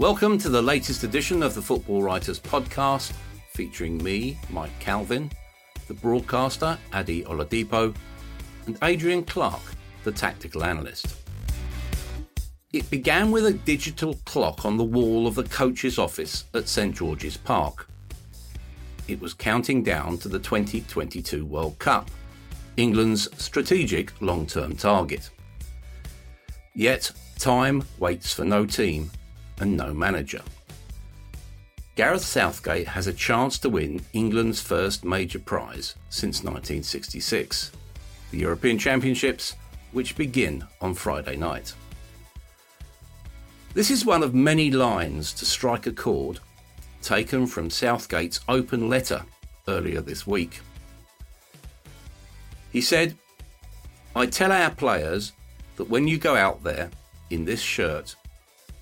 [0.00, 3.12] Welcome to the latest edition of the Football Writers Podcast,
[3.52, 5.30] featuring me, Mike Calvin,
[5.88, 7.94] the broadcaster, Adi Oladipo,
[8.64, 11.18] and Adrian Clarke, the tactical analyst.
[12.72, 16.96] It began with a digital clock on the wall of the coach's office at St
[16.96, 17.86] George's Park.
[19.06, 22.10] It was counting down to the 2022 World Cup,
[22.78, 25.28] England's strategic long term target.
[26.74, 29.10] Yet, time waits for no team
[29.60, 30.42] and no manager.
[31.96, 37.72] Gareth Southgate has a chance to win England's first major prize since 1966,
[38.30, 39.54] the European Championships,
[39.92, 41.74] which begin on Friday night.
[43.74, 46.40] This is one of many lines to strike a chord
[47.02, 49.22] taken from Southgate's open letter
[49.68, 50.60] earlier this week.
[52.72, 53.16] He said,
[54.14, 55.32] I tell our players
[55.76, 56.90] that when you go out there
[57.30, 58.16] in this shirt,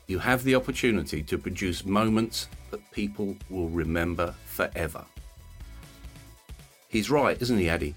[0.09, 5.05] you have the opportunity to produce moments that people will remember forever.
[6.89, 7.95] He's right, isn't he, Addy?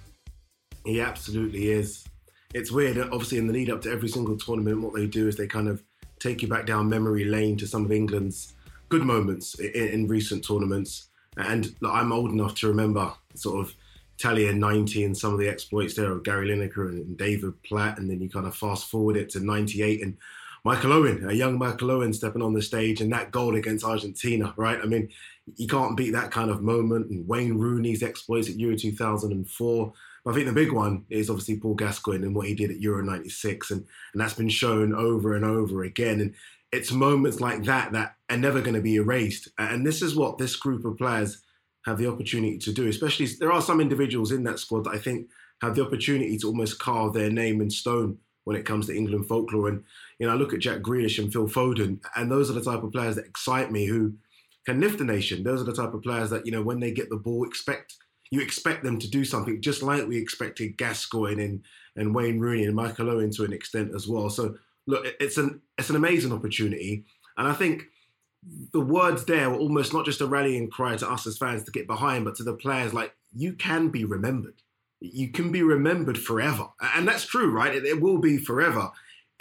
[0.85, 2.05] He absolutely is.
[2.53, 5.37] It's weird, obviously, in the lead up to every single tournament, what they do is
[5.37, 5.81] they kind of
[6.19, 8.53] take you back down memory lane to some of England's
[8.89, 11.07] good moments in, in recent tournaments.
[11.37, 13.73] And like, I'm old enough to remember sort of
[14.19, 17.97] Italia 90 and some of the exploits there of Gary Lineker and, and David Platt.
[17.97, 20.17] And then you kind of fast forward it to 98 and
[20.63, 24.53] Michael Owen, a young Michael Owen stepping on the stage and that goal against Argentina,
[24.57, 24.79] right?
[24.81, 25.09] I mean,
[25.55, 27.09] you can't beat that kind of moment.
[27.09, 29.93] And Wayne Rooney's exploits at Euro 2004.
[30.23, 32.79] But I think the big one is obviously Paul Gascoigne and what he did at
[32.79, 33.71] Euro 96.
[33.71, 36.21] And, and that's been shown over and over again.
[36.21, 36.35] And
[36.71, 39.49] it's moments like that that are never going to be erased.
[39.57, 41.41] And this is what this group of players
[41.85, 42.87] have the opportunity to do.
[42.87, 45.27] Especially, there are some individuals in that squad that I think
[45.61, 49.27] have the opportunity to almost carve their name in stone when it comes to England
[49.27, 49.69] folklore.
[49.69, 49.83] And,
[50.21, 52.83] you know, I look at Jack Grealish and Phil Foden, and those are the type
[52.83, 54.13] of players that excite me who
[54.67, 55.41] can lift the nation.
[55.41, 57.95] Those are the type of players that, you know, when they get the ball, expect
[58.29, 61.63] you expect them to do something just like we expected Gascoigne and,
[61.95, 64.29] and Wayne Rooney and Michael Owen to an extent as well.
[64.29, 67.03] So look, it's an it's an amazing opportunity.
[67.35, 67.85] And I think
[68.71, 71.71] the words there were almost not just a rallying cry to us as fans to
[71.71, 74.61] get behind, but to the players like you can be remembered
[75.03, 76.67] you can be remembered forever.
[76.79, 77.73] And that's true, right?
[77.73, 78.91] It, it, will be forever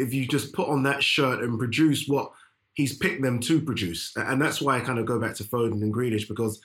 [0.00, 2.32] if you just put on that shirt and produce what
[2.74, 4.12] he's picked them to produce.
[4.16, 6.60] And that's why I kind of go back to Foden and Grealish because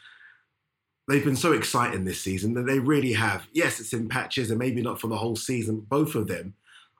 [1.07, 3.47] they've been so exciting this season that they really have.
[3.53, 6.53] Yes, it's in patches and maybe not for the whole season, both of them.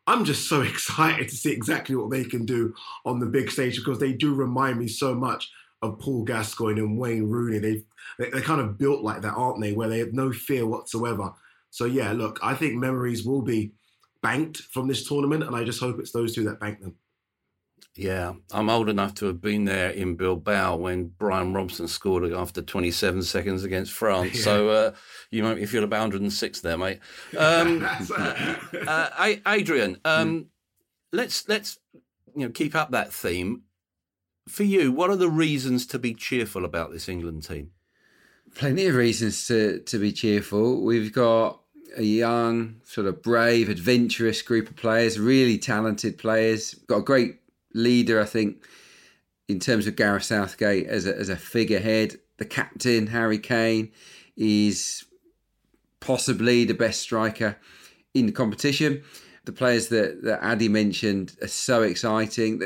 [0.07, 2.73] I'm just so excited to see exactly what they can do
[3.05, 5.51] on the big stage because they do remind me so much
[5.81, 7.59] of Paul Gascoigne and Wayne Rooney.
[7.59, 7.83] They've,
[8.17, 9.73] they're kind of built like that, aren't they?
[9.73, 11.33] Where they have no fear whatsoever
[11.75, 13.73] so yeah, look, I think memories will be
[14.25, 16.95] banked from this tournament, and I just hope it's those two that bank them.
[17.95, 22.61] Yeah, I'm old enough to have been there in Bilbao when Brian Robson scored after
[22.61, 24.15] 27 seconds against France.
[24.35, 24.41] Yeah.
[24.41, 24.91] So uh,
[25.29, 26.99] you make me feel about 106 there, mate.
[27.37, 27.87] Um,
[28.17, 30.45] uh, Adrian, um, mm.
[31.13, 31.77] let's let's
[32.35, 33.61] you know keep up that theme.
[34.49, 37.71] For you, what are the reasons to be cheerful about this England team?
[38.55, 40.83] Plenty of reasons to to be cheerful.
[40.83, 41.61] We've got
[41.97, 46.73] a young, sort of brave, adventurous group of players, really talented players.
[46.87, 47.39] Got a great
[47.73, 48.65] leader, I think,
[49.47, 52.19] in terms of Gareth Southgate as a, as a figurehead.
[52.37, 53.91] The captain, Harry Kane,
[54.35, 55.05] is
[55.99, 57.57] possibly the best striker
[58.13, 59.03] in the competition.
[59.45, 62.61] the players that, that Addy mentioned are so exciting.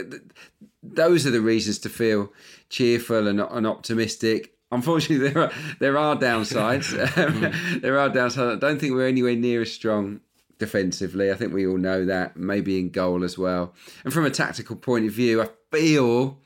[0.81, 2.33] Those are the reasons to feel
[2.69, 4.53] cheerful and, and optimistic.
[4.71, 6.89] Unfortunately, there are there are downsides.
[7.19, 8.57] Um, there are downsides.
[8.57, 10.21] I don't think we're anywhere near as strong
[10.57, 11.31] defensively.
[11.31, 12.37] I think we all know that.
[12.37, 13.73] Maybe in goal as well.
[14.03, 16.39] And from a tactical point of view, I feel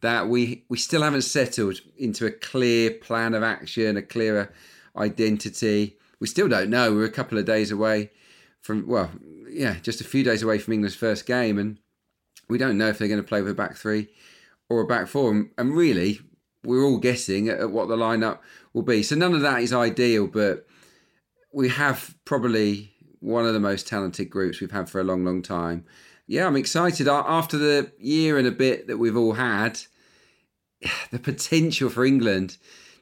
[0.00, 4.52] that we we still haven't settled into a clear plan of action, a clearer
[4.96, 5.96] identity.
[6.20, 6.92] We still don't know.
[6.92, 8.10] We're a couple of days away
[8.60, 9.10] from well,
[9.48, 11.78] yeah, just a few days away from England's first game, and
[12.48, 14.08] we don't know if they're going to play with a back three
[14.68, 15.48] or a back four.
[15.56, 16.20] And really,
[16.64, 18.38] we're all guessing at what the lineup
[18.72, 19.02] will be.
[19.02, 20.66] So none of that is ideal, but
[21.52, 25.42] we have probably one of the most talented groups we've had for a long, long
[25.42, 25.84] time.
[26.26, 27.08] Yeah, I'm excited.
[27.08, 29.80] After the year and a bit that we've all had,
[31.10, 32.56] the potential for England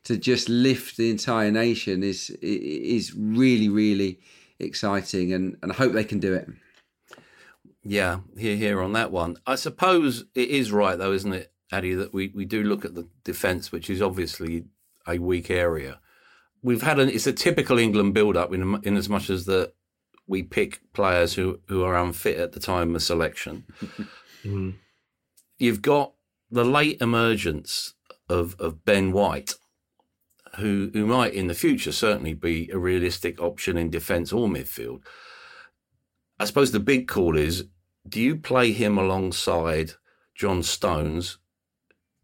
[0.05, 4.21] to just lift the entire nation is is really, really
[4.59, 6.49] exciting, and, and I hope they can do it.
[7.83, 9.37] Yeah, here, here on that one.
[9.47, 12.94] I suppose it is right, though, isn't it, Addy, that we, we do look at
[12.94, 14.64] the defence, which is obviously
[15.06, 16.00] a weak area.
[16.62, 19.72] We've had an it's a typical England build up in in as much as that
[20.26, 23.64] we pick players who, who are unfit at the time of selection.
[24.44, 24.75] mm.
[25.58, 26.12] You've got
[26.50, 27.94] the late emergence
[28.28, 29.55] of of Ben White,
[30.56, 35.02] who who might in the future certainly be a realistic option in defence or midfield.
[36.38, 37.67] I suppose the big call is:
[38.08, 39.93] Do you play him alongside
[40.34, 41.38] John Stones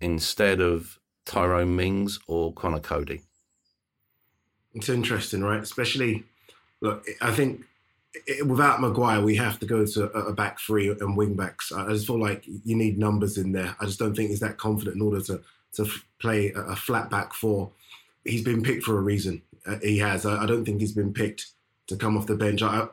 [0.01, 3.23] instead of Tyrone Mings or Conor Coady.
[4.75, 5.61] It's interesting, right?
[5.61, 6.25] Especially,
[6.81, 7.65] look, I think
[8.45, 11.73] without Maguire, we have to go to a back three and wing backs.
[11.73, 13.77] I just feel like you need numbers in there.
[13.81, 15.43] I just don't think he's that confident in order to
[15.75, 15.87] to
[16.19, 17.71] play a flat back four.
[18.25, 19.43] He's been picked for a reason.
[19.67, 20.25] Uh, he has.
[20.25, 21.49] I don't think he's been picked
[21.89, 22.63] to come off the bench.
[22.63, 22.89] I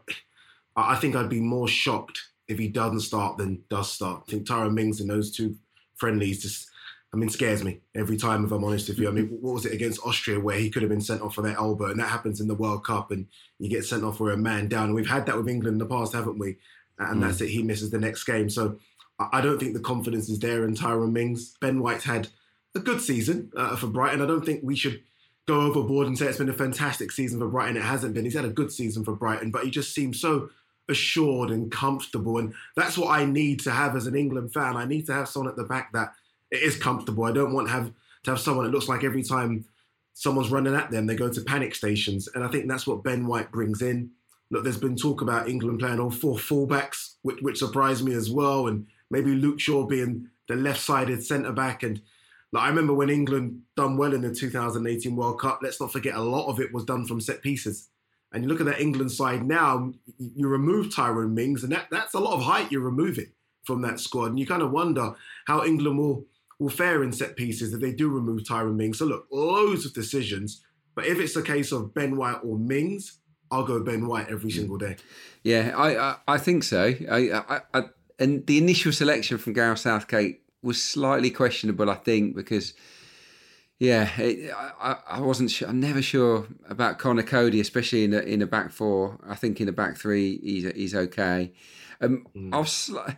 [0.75, 4.23] I think I'd be more shocked if he doesn't start than does start.
[4.27, 5.55] I think Tyrone Mings in those two
[5.95, 6.69] friendlies just
[7.13, 9.07] I mean, scares me every time, if I'm honest with you.
[9.07, 11.43] I mean, what was it against Austria where he could have been sent off for
[11.43, 11.91] that elbow?
[11.91, 13.27] And that happens in the World Cup and
[13.59, 14.85] you get sent off for a man down.
[14.85, 16.57] And we've had that with England in the past, haven't we?
[16.97, 17.21] And mm.
[17.21, 17.49] that's it.
[17.49, 18.49] He misses the next game.
[18.49, 18.79] So
[19.19, 21.55] I don't think the confidence is there in Tyrone Mings.
[21.61, 22.29] Ben White's had
[22.75, 24.21] a good season uh, for Brighton.
[24.21, 25.03] I don't think we should
[25.45, 27.77] go overboard and say it's been a fantastic season for Brighton.
[27.77, 28.23] It hasn't been.
[28.23, 30.49] He's had a good season for Brighton, but he just seems so
[30.89, 32.39] assured and comfortable.
[32.39, 34.75] And that's what I need to have as an England fan.
[34.75, 36.13] I need to have someone at the back that
[36.53, 37.25] it is comfortable.
[37.25, 37.91] I don't want to have
[38.23, 39.65] to have someone It looks like every time
[40.13, 42.29] someone's running at them, they go to panic stations.
[42.33, 44.11] And I think that's what Ben White brings in.
[44.51, 48.29] Look, there's been talk about England playing all four fullbacks, which, which surprised me as
[48.29, 51.81] well, and maybe Luke Shaw being the left-sided centre back.
[51.81, 52.01] And
[52.51, 55.59] like, I remember when England done well in the 2018 World Cup.
[55.63, 57.89] Let's not forget a lot of it was done from set pieces.
[58.31, 62.13] And you look at that England side now, you remove Tyrone Mings, and that, that's
[62.13, 63.31] a lot of height you're removing
[63.63, 64.27] from that squad.
[64.27, 65.15] And you kind of wonder
[65.45, 66.25] how England will
[66.59, 68.99] will fare in set pieces if they do remove Tyrone Mings.
[68.99, 70.63] So look, loads of decisions.
[70.95, 73.19] But if it's a case of Ben White or Mings,
[73.49, 74.55] I'll go Ben White every mm.
[74.55, 74.97] single day.
[75.43, 76.93] Yeah, I I, I think so.
[77.09, 77.83] I, I, I,
[78.19, 82.73] and the initial selection from Gareth Southgate was slightly questionable, I think, because
[83.79, 85.67] yeah, it, I, I wasn't sure.
[85.67, 89.19] I'm never sure about Conor Coady, especially in a, in a back four.
[89.27, 91.51] I think in a back three, he's he's okay.
[91.99, 92.49] Um, mm.
[92.53, 93.17] I'll sli-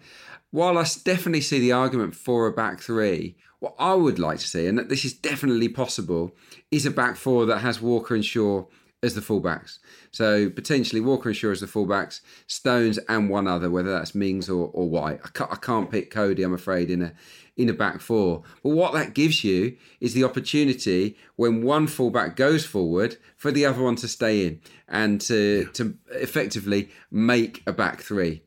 [0.51, 4.47] while I definitely see the argument for a back three, what I would like to
[4.47, 6.35] see, and that this is definitely possible,
[6.71, 8.65] is a back four that has Walker and Shaw
[9.03, 9.77] as the fullbacks.
[10.11, 14.49] So potentially Walker and Shaw as the fullbacks, Stones and one other, whether that's Mings
[14.49, 15.19] or, or White.
[15.23, 17.13] I can't, I can't pick Coady, I'm afraid, in a
[17.57, 18.43] in a back four.
[18.63, 23.65] But what that gives you is the opportunity when one fullback goes forward for the
[23.65, 28.41] other one to stay in and to to effectively make a back three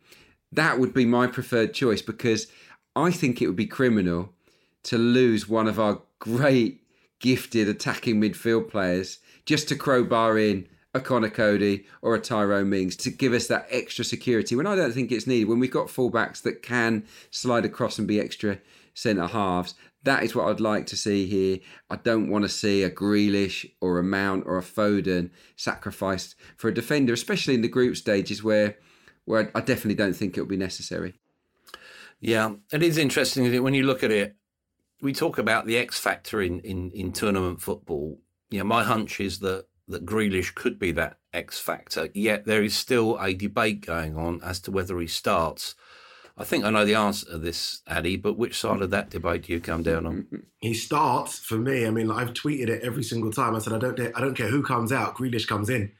[0.52, 2.46] that would be my preferred choice because
[2.96, 4.32] I think it would be criminal
[4.84, 6.82] to lose one of our great
[7.20, 12.96] gifted attacking midfield players just to crowbar in a Conor Coady or a Tyrone Mings
[12.96, 15.48] to give us that extra security when I don't think it's needed.
[15.48, 18.58] When we've got fullbacks that can slide across and be extra
[18.94, 19.74] centre halves,
[20.04, 21.58] that is what I'd like to see here.
[21.90, 26.68] I don't want to see a Grealish or a Mount or a Foden sacrificed for
[26.68, 28.76] a defender, especially in the group stages where
[29.28, 31.20] where I definitely don't think it will be necessary.
[32.18, 34.34] Yeah, it is interesting that when you look at it.
[35.00, 38.18] We talk about the X factor in, in, in tournament football.
[38.50, 42.08] Yeah, my hunch is that that Grealish could be that X factor.
[42.14, 45.76] Yet there is still a debate going on as to whether he starts.
[46.36, 49.44] I think I know the answer to this, Addy, but which side of that debate
[49.44, 50.26] do you come down on?
[50.60, 51.86] He starts for me.
[51.86, 53.54] I mean, I've tweeted it every single time.
[53.54, 55.16] I said I don't, I don't care who comes out.
[55.16, 55.92] Grealish comes in.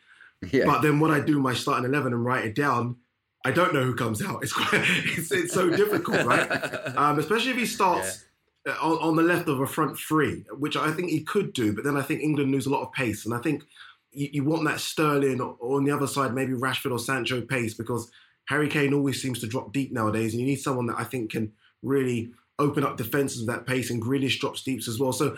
[0.51, 0.65] Yeah.
[0.67, 2.97] But then what I do my starting eleven and write it down
[3.45, 4.43] I don't know who comes out.
[4.43, 6.49] It's quite, it's, it's so difficult, right?
[6.97, 8.25] Um, especially if he starts
[8.67, 8.75] yeah.
[8.83, 11.73] On, on, the left of a front three, which I think he could do.
[11.73, 13.63] But then I think England lose a lot of pace, and I think
[14.11, 17.41] you, you want that Sterling or, or on the other side maybe Rashford or Sancho
[17.41, 18.11] pace because
[18.47, 21.31] Harry Kane always seems to drop deep nowadays, and you need someone that I think
[21.31, 21.53] can
[21.83, 25.13] really open up defenses with that pace, and Grealish drops deeps as well.
[25.13, 25.37] So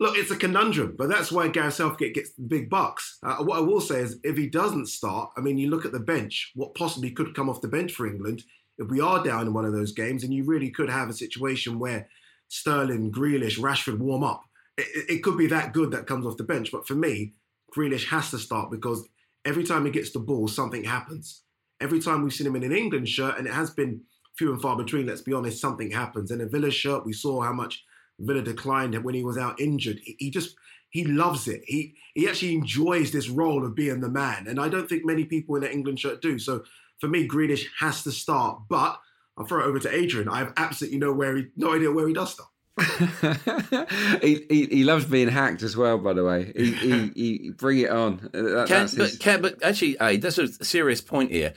[0.00, 3.18] look, it's a conundrum, but that's why Gareth Southgate gets the big bucks.
[3.22, 5.92] Uh, what I will say is, if he doesn't start, I mean, you look at
[5.92, 8.44] the bench, what possibly could come off the bench for England
[8.78, 11.14] if we are down in one of those games, and you really could have a
[11.14, 12.08] situation where
[12.48, 14.44] Sterling, Grealish, Rashford warm up.
[14.76, 17.34] It, it could be that good that comes off the bench, but for me,
[17.76, 19.06] Grealish has to start because
[19.44, 21.42] every time he gets the ball, something happens.
[21.80, 24.02] Every time we've seen him in an England shirt, and it has been
[24.36, 26.30] few and far between, let's be honest, something happens.
[26.30, 27.84] In a Villa shirt, we saw how much
[28.18, 30.00] Villa declined it when he was out injured.
[30.02, 30.56] He just
[30.90, 31.62] he loves it.
[31.66, 35.24] He he actually enjoys this role of being the man, and I don't think many
[35.24, 36.38] people in the England shirt do.
[36.38, 36.64] So
[37.00, 38.62] for me, Grealish has to start.
[38.68, 39.00] But
[39.36, 40.28] I'll throw it over to Adrian.
[40.28, 42.48] I have absolutely no where he, no idea where he does start.
[44.22, 45.98] he, he, he loves being hacked as well.
[45.98, 48.30] By the way, he, he, he bring it on.
[48.32, 51.54] That, can, but, can, but actually, hey, that's a serious point here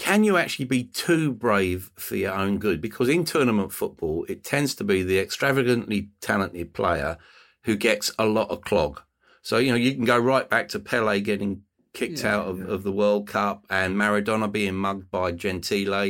[0.00, 2.80] can you actually be too brave for your own good?
[2.80, 7.18] Because in tournament football, it tends to be the extravagantly talented player
[7.64, 9.02] who gets a lot of clog.
[9.42, 12.60] So, you know, you can go right back to Pele getting kicked yeah, out of,
[12.60, 12.64] yeah.
[12.68, 16.06] of the World Cup and Maradona being mugged by Gentile.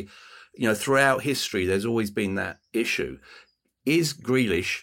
[0.55, 3.19] You know, throughout history, there's always been that issue.
[3.85, 4.83] Is Grealish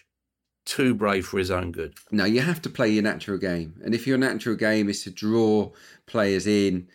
[0.66, 1.94] too brave for his own good?
[2.10, 3.80] No, you have to play your natural game.
[3.82, 5.70] And if your natural game is to draw
[6.04, 6.88] players in,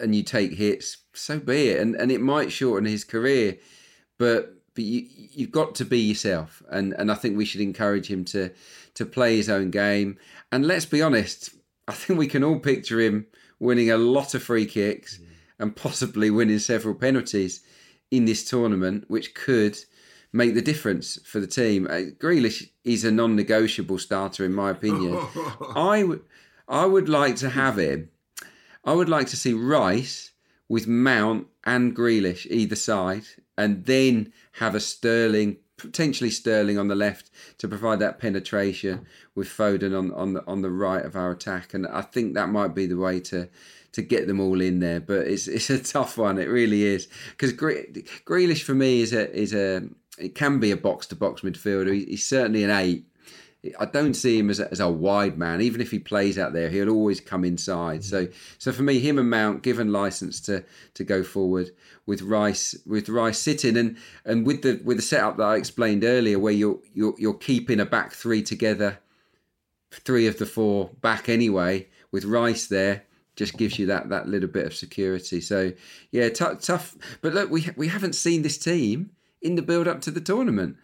[0.00, 1.80] and you take hits, so be it.
[1.80, 3.58] And and it might shorten his career,
[4.18, 6.62] but but you you've got to be yourself.
[6.70, 8.50] And and I think we should encourage him to
[8.94, 10.18] to play his own game.
[10.52, 11.50] And let's be honest,
[11.88, 13.26] I think we can all picture him
[13.58, 15.26] winning a lot of free kicks mm.
[15.58, 17.62] and possibly winning several penalties
[18.10, 19.78] in this tournament, which could
[20.32, 21.86] make the difference for the team.
[21.86, 25.18] Uh, Grealish is a non-negotiable starter, in my opinion.
[25.74, 26.22] I would
[26.68, 28.10] I would like to have him
[28.84, 30.32] I would like to see Rice
[30.68, 33.24] with Mount and Grealish either side,
[33.58, 39.48] and then have a Sterling, potentially Sterling on the left to provide that penetration with
[39.48, 41.74] Foden on on the on the right of our attack.
[41.74, 43.48] And I think that might be the way to
[43.92, 45.00] to get them all in there.
[45.00, 46.38] But it's it's a tough one.
[46.38, 49.82] It really is because Grealish for me is a is a
[50.18, 51.92] it can be a box to box midfielder.
[51.92, 53.04] He's certainly an eight
[53.78, 55.60] I don't see him as a, as a wide man.
[55.60, 58.02] Even if he plays out there, he'll always come inside.
[58.02, 58.34] So, mm.
[58.58, 60.64] so for me, him and Mount given license to
[60.94, 61.70] to go forward
[62.06, 66.04] with Rice with Rice sitting and and with the with the setup that I explained
[66.04, 68.98] earlier, where you're you're you're keeping a back three together,
[69.90, 73.04] three of the four back anyway, with Rice there
[73.36, 75.40] just gives you that that little bit of security.
[75.40, 75.72] So
[76.10, 76.96] yeah, t- tough.
[77.20, 79.10] But look, we we haven't seen this team
[79.42, 80.76] in the build up to the tournament.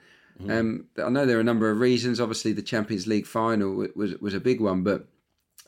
[0.42, 0.58] Mm.
[0.58, 2.20] Um, I know there are a number of reasons.
[2.20, 5.06] Obviously, the Champions League final was was a big one, but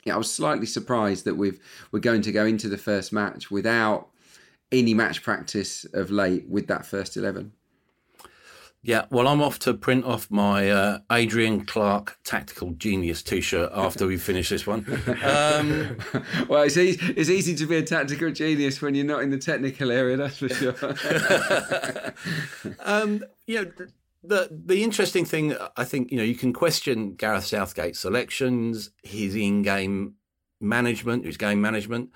[0.05, 1.61] yeah, I was slightly surprised that we've
[1.91, 4.09] we're going to go into the first match without
[4.71, 7.53] any match practice of late with that first eleven.
[8.81, 14.07] Yeah, well, I'm off to print off my uh, Adrian Clarke Tactical Genius T-shirt after
[14.07, 14.87] we finish this one.
[15.23, 15.99] Um,
[16.49, 19.39] well, it's easy, it's easy to be a tactical genius when you're not in the
[19.39, 20.77] technical area, that's for sure.
[22.85, 23.73] um, you know,
[24.29, 29.35] the the interesting thing, I think, you know, you can question Gareth Southgate's selections, his
[29.35, 30.15] in-game
[30.61, 32.11] management, his game management.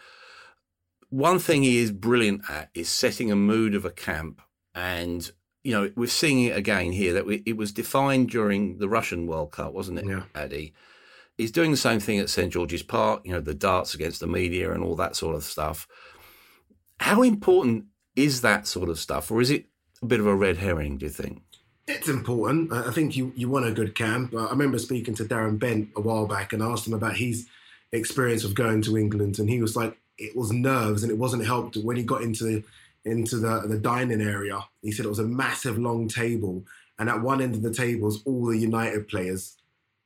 [1.09, 4.41] One thing he is brilliant at is setting a mood of a camp,
[4.75, 5.31] and
[5.65, 9.27] you know, we're seeing it again here that we, it was defined during the Russian
[9.27, 10.23] World Cup, wasn't it, yeah.
[10.35, 10.75] Addy?
[11.39, 14.27] He's doing the same thing at St George's Park, you know, the darts against the
[14.27, 15.87] media and all that sort of stuff.
[16.99, 19.67] How important is that sort of stuff, or is it
[20.03, 20.99] a bit of a red herring?
[20.99, 21.43] Do you think?
[21.89, 22.73] It's important.
[22.73, 24.35] I think you, you want a good camp.
[24.35, 27.49] I remember speaking to Darren Bent a while back and asked him about his
[27.91, 31.45] experience of going to England, and he was like, it was nerves, and it wasn't
[31.45, 32.63] helped when he got into
[33.05, 34.65] into the the dining area.
[34.81, 36.65] He said it was a massive long table,
[36.99, 39.57] and at one end of the table was all the United players,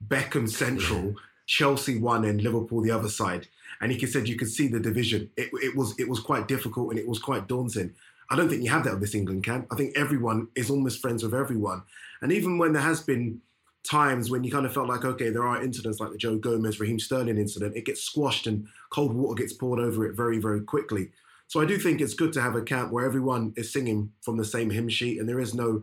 [0.07, 1.15] Beckham central, mm.
[1.47, 3.49] Chelsea one end, Liverpool the other side,
[3.81, 5.31] and he said you could see the division.
[5.37, 7.95] It, it was it was quite difficult and it was quite daunting.
[8.31, 9.69] I don't think you have that with this England camp.
[9.71, 11.83] I think everyone is almost friends with everyone.
[12.23, 13.41] And even when there has been
[13.85, 16.81] times when you kind of felt like, okay, there are incidents like the Joe Gomez,
[16.81, 20.61] Raheem Sterling incident, it gets squashed and cold water gets poured over it very, very
[20.61, 21.11] quickly.
[21.49, 24.37] So I do think it's good to have a camp where everyone is singing from
[24.37, 25.83] the same hymn sheet and there is no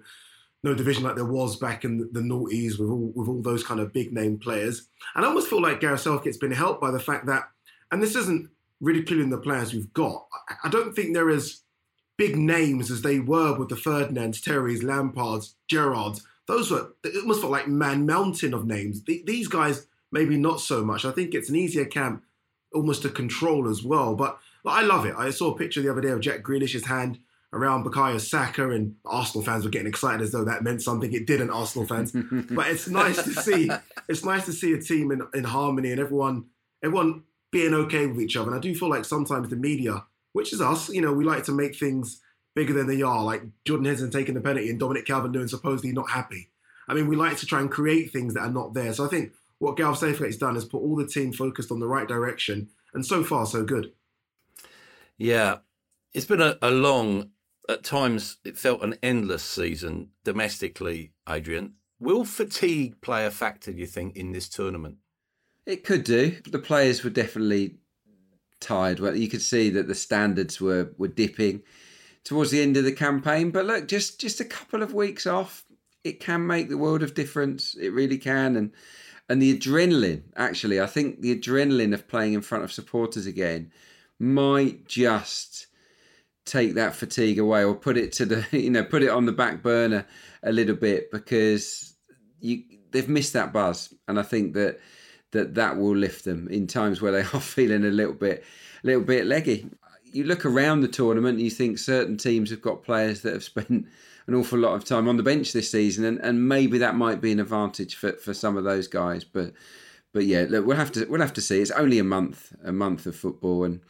[0.66, 3.82] no division like there was back in the, noughties with all with all those kind
[3.82, 4.88] of big name players.
[5.14, 7.50] And I almost feel like Gareth Southgate's been helped by the fact that,
[7.92, 8.50] and this isn't
[8.82, 10.26] clearly the players we've got.
[10.64, 11.64] I don't think there is
[12.17, 17.41] big names as they were with the Ferdinands, Terrys, Lampards, Gerrards, those were, it almost
[17.41, 19.03] felt like man mountain of names.
[19.03, 21.05] These guys, maybe not so much.
[21.05, 22.24] I think it's an easier camp
[22.74, 24.15] almost to control as well.
[24.15, 25.15] But, but I love it.
[25.17, 27.20] I saw a picture the other day of Jack Grealish's hand
[27.53, 31.13] around Bukayo Saka, and Arsenal fans were getting excited as though that meant something.
[31.13, 32.12] It didn't, Arsenal fans.
[32.51, 33.70] but it's nice to see.
[34.10, 36.46] It's nice to see a team in, in harmony and everyone
[36.84, 38.50] everyone being okay with each other.
[38.50, 40.03] And I do feel like sometimes the media,
[40.34, 42.22] which is us, you know, we like to make things
[42.56, 46.12] bigger than they are, like Jordan Henderson taking the penalty and Dominic Calvert-Lewin supposedly not
[46.12, 46.50] happy.
[46.88, 48.94] I mean, we like to try and create things that are not there.
[48.94, 51.88] So I think what Gareth Southgate's done is put all the team focused on the
[51.88, 53.94] right direction, and so far so good.
[55.18, 55.60] Yeah,
[56.13, 57.32] it's been a, a long
[57.70, 61.75] at times it felt an endless season domestically, Adrian.
[62.00, 64.98] Will fatigue play a factor, do you think, in this tournament?
[65.66, 66.36] It could do.
[66.46, 67.78] The players were definitely
[68.63, 69.00] tired.
[69.00, 71.62] Well, you could see that the standards were, were dipping
[72.24, 73.51] towards the end of the campaign.
[73.51, 75.65] But look, just just a couple of weeks off,
[76.03, 77.75] it can make the world of difference.
[77.75, 78.55] It really can.
[78.55, 78.72] And
[79.29, 83.72] and the adrenaline, actually, I think the adrenaline of playing in front of supporters again
[84.20, 85.67] might just
[86.46, 89.32] take that fatigue away or put it to the you know put it on the
[89.32, 90.05] back burner
[90.43, 91.96] a little bit because
[92.39, 94.79] you they've missed that buzz and I think that
[95.34, 98.44] that that will lift them in times where they are feeling a little bit
[98.84, 99.70] a little bit leggy.
[100.12, 103.88] You look around the tournament, you think certain teams have got players that have spent
[104.28, 107.20] an awful lot of time on the bench this season, and, and maybe that might
[107.20, 109.24] be an advantage for, for some of those guys.
[109.24, 109.54] But
[110.13, 111.62] but yeah, look, we'll have to we'll have to see.
[111.62, 113.82] It's only a month, a month of football, and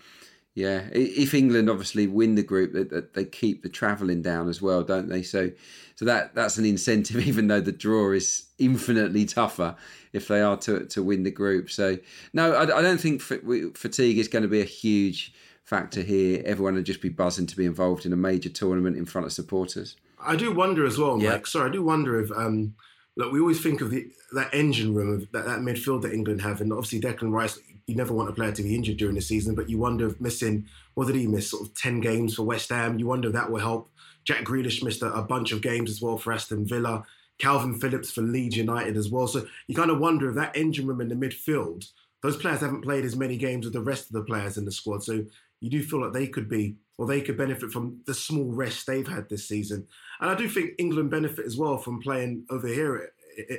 [0.55, 4.83] yeah, if England obviously win the group, they, they keep the travelling down as well,
[4.83, 5.23] don't they?
[5.23, 5.49] So,
[5.95, 9.75] so that that's an incentive, even though the draw is infinitely tougher
[10.11, 11.71] if they are to to win the group.
[11.71, 11.97] So,
[12.33, 15.33] no, I, I don't think fatigue is going to be a huge
[15.63, 16.43] factor here.
[16.45, 19.33] Everyone will just be buzzing to be involved in a major tournament in front of
[19.33, 19.95] supporters.
[20.19, 21.47] I do wonder as well, Mike.
[21.47, 22.75] Sorry, I do wonder if um,
[23.15, 26.41] look, we always think of the that engine room of that, that midfield that England
[26.41, 29.21] have, and obviously Declan Rice you never want a player to be injured during the
[29.21, 31.51] season, but you wonder if missing, what did he miss?
[31.51, 32.97] Sort of 10 games for West Ham.
[32.97, 33.89] You wonder if that will help.
[34.23, 37.03] Jack Grealish missed a, a bunch of games as well for Aston Villa.
[37.39, 39.27] Calvin Phillips for Leeds United as well.
[39.27, 41.85] So you kind of wonder if that engine room in the midfield,
[42.21, 44.71] those players haven't played as many games with the rest of the players in the
[44.71, 45.03] squad.
[45.03, 45.25] So
[45.59, 48.85] you do feel like they could be, or they could benefit from the small rest
[48.85, 49.87] they've had this season.
[50.19, 53.11] And I do think England benefit as well from playing over here,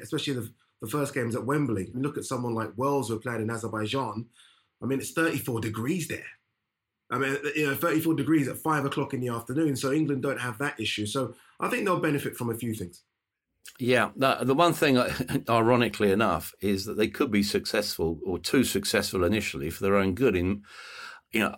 [0.02, 0.52] especially the
[0.84, 1.90] the first games at Wembley.
[1.94, 4.26] You look at someone like Wales who played in Azerbaijan.
[4.82, 6.26] I mean, it's 34 degrees there.
[7.10, 9.76] I mean, you know, 34 degrees at five o'clock in the afternoon.
[9.76, 11.06] So England don't have that issue.
[11.06, 13.02] So I think they'll benefit from a few things.
[13.78, 14.98] Yeah, the one thing,
[15.48, 20.14] ironically enough, is that they could be successful or too successful initially for their own
[20.14, 20.64] good in
[21.32, 21.56] you know,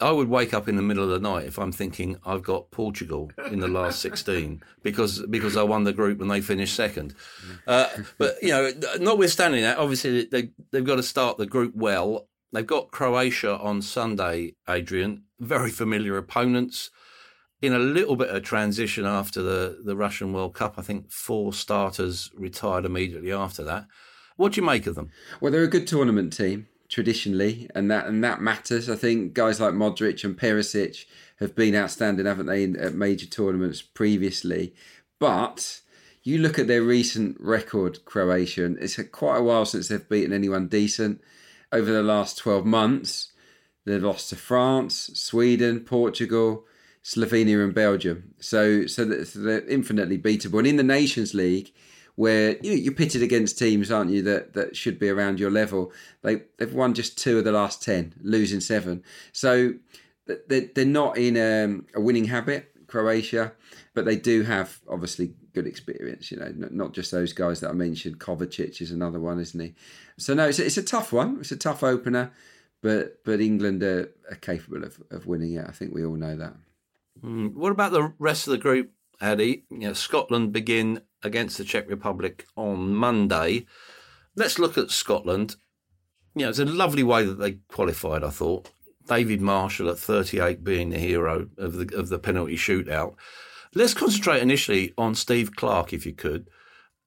[0.00, 2.70] I would wake up in the middle of the night if I'm thinking I've got
[2.70, 7.14] Portugal in the last 16 because because I won the group and they finished second.
[7.66, 8.70] Uh, but you know,
[9.00, 12.28] notwithstanding that, obviously they they've got to start the group well.
[12.52, 15.24] They've got Croatia on Sunday, Adrian.
[15.40, 16.90] Very familiar opponents.
[17.60, 21.52] In a little bit of transition after the, the Russian World Cup, I think four
[21.52, 23.86] starters retired immediately after that.
[24.36, 25.10] What do you make of them?
[25.40, 28.88] Well, they're a good tournament team traditionally, and that and that matters.
[28.88, 31.04] I think guys like Modric and Perisic
[31.40, 34.72] have been outstanding, haven't they, in, at major tournaments previously?
[35.18, 35.80] But
[36.22, 40.32] you look at their recent record, Croatia, and it's quite a while since they've beaten
[40.32, 41.20] anyone decent.
[41.72, 43.32] Over the last twelve months,
[43.84, 46.64] they've lost to France, Sweden, Portugal.
[47.06, 50.58] Slovenia and Belgium, so so they're infinitely beatable.
[50.60, 51.70] And in the Nations League,
[52.16, 55.50] where you know, you're pitted against teams, aren't you, that, that should be around your
[55.50, 55.92] level.
[56.22, 59.02] They they've won just two of the last ten, losing seven.
[59.32, 59.74] So
[60.26, 63.52] they're, they're not in um, a winning habit, Croatia,
[63.94, 66.30] but they do have obviously good experience.
[66.30, 68.20] You know, not just those guys that I mentioned.
[68.20, 69.74] Kovacic is another one, isn't he?
[70.16, 71.38] So no, it's a, it's a tough one.
[71.40, 72.32] It's a tough opener,
[72.82, 75.66] but but England are, are capable of, of winning it.
[75.68, 76.54] I think we all know that.
[77.22, 77.54] Mm.
[77.54, 79.64] What about the rest of the group, Addy?
[79.70, 83.66] You know, Scotland begin against the Czech Republic on Monday.
[84.36, 85.56] Let's look at Scotland.
[86.34, 88.70] You know, it's a lovely way that they qualified, I thought.
[89.06, 93.14] David Marshall at 38 being the hero of the of the penalty shootout.
[93.74, 96.48] Let's concentrate initially on Steve Clarke, if you could.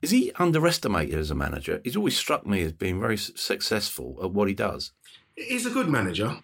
[0.02, 1.82] Is he underestimated as a manager?
[1.84, 4.92] He's always struck me as being very successful at what he does.
[5.36, 6.38] He's a good manager.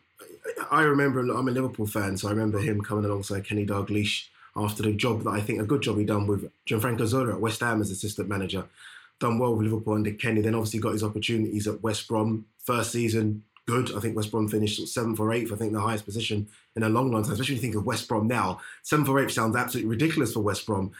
[0.71, 4.84] I remember, I'm a Liverpool fan, so I remember him coming alongside Kenny Dalglish after
[4.84, 7.62] the job that I think a good job he done with Gianfranco Zola at West
[7.62, 8.66] Ham as assistant manager.
[9.20, 12.46] Done well with Liverpool under Kenny, then obviously got his opportunities at West Brom.
[12.60, 13.96] First season, good.
[13.96, 15.52] I think West Brom finished seventh or eighth.
[15.52, 17.34] I think the highest position in a long, long time.
[17.34, 20.42] Especially when you think of West Brom now, seventh or eighth sounds absolutely ridiculous for
[20.42, 20.92] West Brom.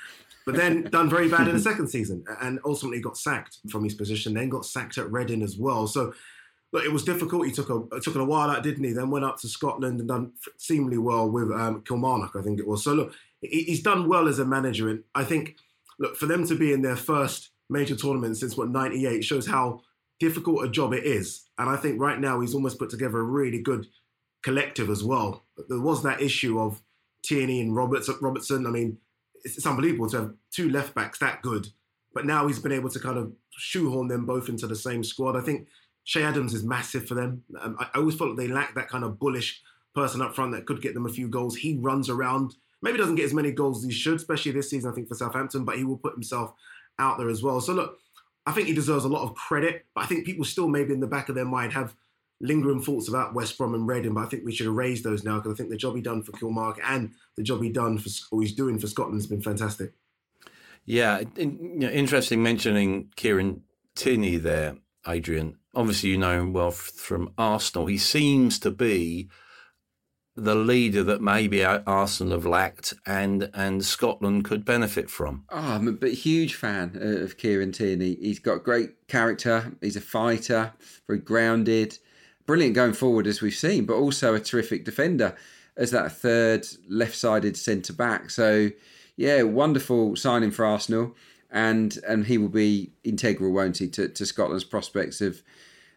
[0.46, 3.96] But then done very bad in the second season, and ultimately got sacked from his
[3.96, 4.34] position.
[4.34, 5.88] Then got sacked at Reading as well.
[5.88, 6.14] So
[6.72, 7.46] look, it was difficult.
[7.46, 8.92] He took a took a while out, didn't he?
[8.92, 12.68] Then went up to Scotland and done seemingly well with um, Kilmarnock, I think it
[12.68, 12.84] was.
[12.84, 15.58] So look, he's done well as a manager, and I think
[16.00, 19.82] look for them to be in their first major tournament since what '98 shows how
[20.20, 21.46] difficult a job it is.
[21.58, 23.88] And I think right now he's almost put together a really good
[24.44, 25.44] collective as well.
[25.68, 26.82] There was that issue of
[27.24, 28.66] Tierney and Roberts, Robertson.
[28.68, 28.98] I mean,
[29.44, 31.68] it's, unbelievable to have two left backs that good.
[32.14, 35.36] But now he's been able to kind of shoehorn them both into the same squad.
[35.36, 35.68] I think
[36.06, 37.44] Che Adams is massive for them.
[37.60, 39.62] Um, I, I always felt like they lacked that kind of bullish
[39.96, 41.56] person up front that could get them a few goals.
[41.56, 44.92] He runs around, maybe doesn't get as many goals as he should, especially this season,
[44.92, 46.54] I think, for Southampton, but he will put himself
[47.00, 47.62] out there as well.
[47.62, 47.98] So look,
[48.46, 51.00] I think he deserves a lot of credit, but I think people still maybe in
[51.00, 51.96] the back of their mind have
[52.42, 55.38] lingering thoughts about West Brom and Reading, but I think we should erase those now
[55.38, 58.10] because I think the job he done for Kilmarnock and the job he done for
[58.32, 59.94] or he's doing for Scotland has been fantastic.
[60.86, 63.62] Yeah, in, you know, interesting mentioning Kieran
[63.96, 64.76] Tierney there,
[65.08, 65.58] Adrian.
[65.74, 67.88] Obviously, you know him well from Arsenal.
[67.88, 69.30] He seems to be
[70.36, 75.46] the leader that maybe Arsenal have lacked and and Scotland could benefit from.
[75.50, 78.16] Oh, I'm a huge fan uh, of Kieran Tierney.
[78.16, 79.74] He's got great character.
[79.82, 80.74] He's a fighter,
[81.08, 82.00] very grounded,
[82.48, 85.36] brilliant going forward as we've seen, but also a terrific defender
[85.78, 88.30] as that third left-sided centre back.
[88.30, 88.70] So,
[89.16, 91.16] yeah, wonderful signing for Arsenal,
[91.52, 95.44] and and he will be integral, won't he, to, to Scotland's prospects of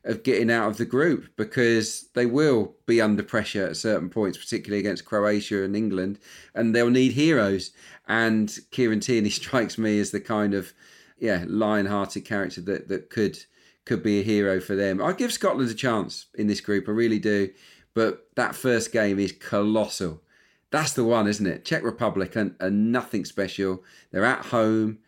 [0.07, 4.39] of getting out of the group because they will be under pressure at certain points,
[4.39, 6.19] particularly against Croatia and England,
[6.55, 7.73] and they'll need heroes.
[8.09, 10.73] And Kieran Tierney strikes me as the kind of
[11.19, 13.39] yeah lion-hearted character that that could
[13.85, 15.03] could be a hero for them.
[15.03, 17.51] I give Scotland a chance in this group, I really do.
[17.95, 20.23] But that first game is colossal.
[20.71, 21.65] That's the one, isn't it?
[21.65, 23.83] Czech Republic and, and nothing special.
[24.11, 24.99] They're at home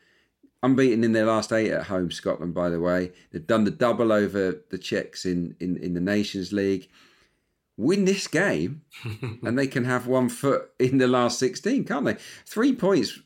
[0.63, 2.11] unbeaten in their last eight at home.
[2.11, 6.01] Scotland, by the way, they've done the double over the Czechs in in, in the
[6.01, 6.89] Nations League.
[7.77, 8.83] Win this game,
[9.43, 12.17] and they can have one foot in the last sixteen, can't they?
[12.47, 13.19] Three points.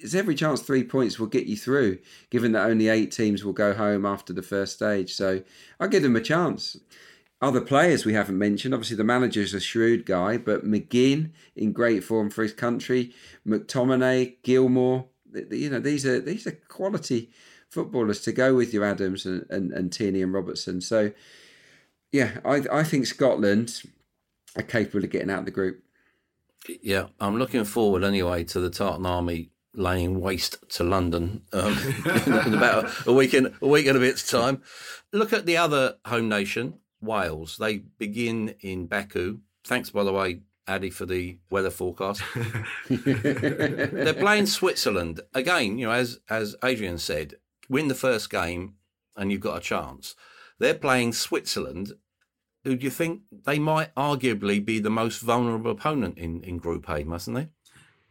[0.00, 1.98] There's every chance three points will get you through,
[2.30, 5.14] given that only eight teams will go home after the first stage.
[5.14, 5.42] So
[5.80, 6.76] I'll give them a chance.
[7.40, 8.72] Other players we haven't mentioned.
[8.72, 13.12] Obviously, the manager's a shrewd guy, but McGinn in great form for his country.
[13.46, 15.06] McTominay, Gilmour,
[15.50, 17.30] you know these are these are quality
[17.68, 20.80] footballers to go with your Adams and, and, and Tierney and Robertson.
[20.80, 21.12] So
[22.12, 23.82] yeah, I I think Scotland
[24.56, 25.82] are capable of getting out of the group.
[26.82, 31.76] Yeah, I'm looking forward anyway to the Tartan Army laying waste to London um,
[32.46, 34.62] in about a week in a week and a bit's time.
[35.12, 37.56] Look at the other home nation, Wales.
[37.58, 39.40] They begin in Baku.
[39.64, 42.22] Thanks, by the way, Addy for the weather forecast.
[42.88, 45.78] They're playing Switzerland again.
[45.78, 47.34] You know, as as Adrian said,
[47.68, 48.74] win the first game
[49.16, 50.14] and you've got a chance.
[50.58, 51.92] They're playing Switzerland,
[52.64, 56.88] who do you think they might arguably be the most vulnerable opponent in, in Group
[56.88, 57.48] A, mustn't they?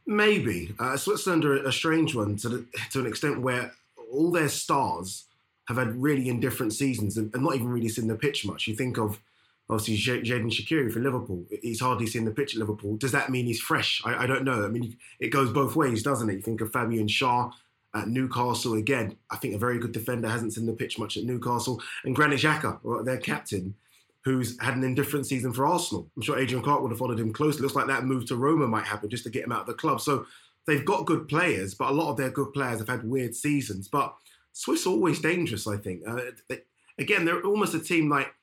[0.07, 3.73] Maybe uh, Switzerland are a strange one to the, to an extent where
[4.11, 5.25] all their stars
[5.67, 8.67] have had really indifferent seasons and, and not even really seen the pitch much.
[8.67, 9.19] You think of
[9.69, 11.45] obviously Xherdan Shaqiri for Liverpool.
[11.61, 12.97] He's hardly seen the pitch at Liverpool.
[12.97, 14.01] Does that mean he's fresh?
[14.05, 14.63] I, I, don't know.
[14.63, 16.35] I mean, it goes both ways, doesn't it?
[16.35, 17.51] You think of Fabian Schär
[17.95, 19.17] at Newcastle again.
[19.31, 21.81] I think a very good defender hasn't seen the pitch much at Newcastle.
[22.03, 23.73] And Granit Xhaka, their captain,
[24.23, 26.09] who's had an indifferent season for Arsenal.
[26.15, 27.61] I'm sure Adrian Clarke would have followed him closely.
[27.61, 29.73] Looks like that move to Roma might happen just to get him out of the
[29.73, 30.01] club.
[30.01, 30.25] So
[30.67, 33.87] they've got good players, but a lot of their good players have had weird seasons.
[33.87, 34.15] But
[34.51, 36.01] Swiss are always dangerous, I think.
[36.07, 36.61] Uh, they,
[36.99, 38.33] again, they're almost a team like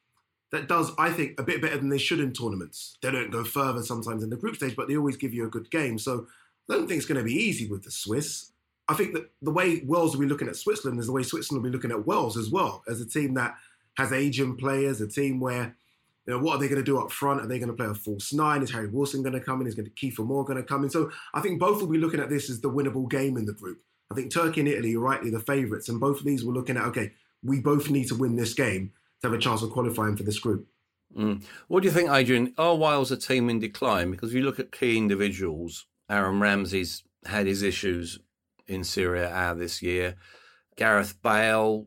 [0.53, 2.99] that does, I think, a bit better than they should in tournaments.
[3.03, 5.51] They don't go further sometimes in the group stage, but they always give you a
[5.51, 5.99] good game.
[5.99, 6.27] So
[6.69, 8.53] I don't think it's going to be easy with the Swiss.
[8.87, 11.63] I think that the way Wales will be looking at Switzerland is the way Switzerland
[11.63, 13.57] will be looking at Wales as well, as a team that
[13.97, 15.75] has aging players, a team where,
[16.27, 17.41] you know, what are they going to do up front?
[17.41, 18.63] Are they going to play a false nine?
[18.63, 19.67] Is Harry Wilson going to come in?
[19.67, 20.91] Is going to Kiefer Moore going to come in?
[20.91, 23.55] So I think both will be looking at this as the winnable game in the
[23.55, 23.81] group.
[24.11, 26.77] I think Turkey and Italy are rightly the favourites, and both of these were looking
[26.77, 27.13] at okay,
[27.43, 30.39] we both need to win this game to have a chance of qualifying for this
[30.39, 30.67] group.
[31.17, 31.45] Mm.
[31.69, 32.55] What do you think, Adrian?
[32.59, 34.11] Are Wales a team in decline?
[34.11, 38.19] Because if you look at key individuals, Aaron Ramsey's had his issues
[38.67, 40.17] in Serie A this year.
[40.77, 41.87] Gareth Bale,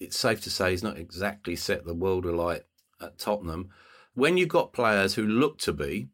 [0.00, 2.62] it's safe to say he's not exactly set the world alight
[3.00, 3.70] at Tottenham.
[4.14, 6.08] When you've got players who look to be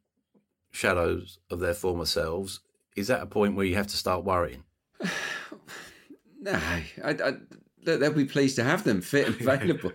[0.71, 2.61] shadows of their former selves,
[2.97, 4.65] is that a point where you have to start worrying?
[6.41, 6.61] no,
[7.05, 7.33] I, I,
[7.87, 9.93] they'll be pleased to have them fit and available,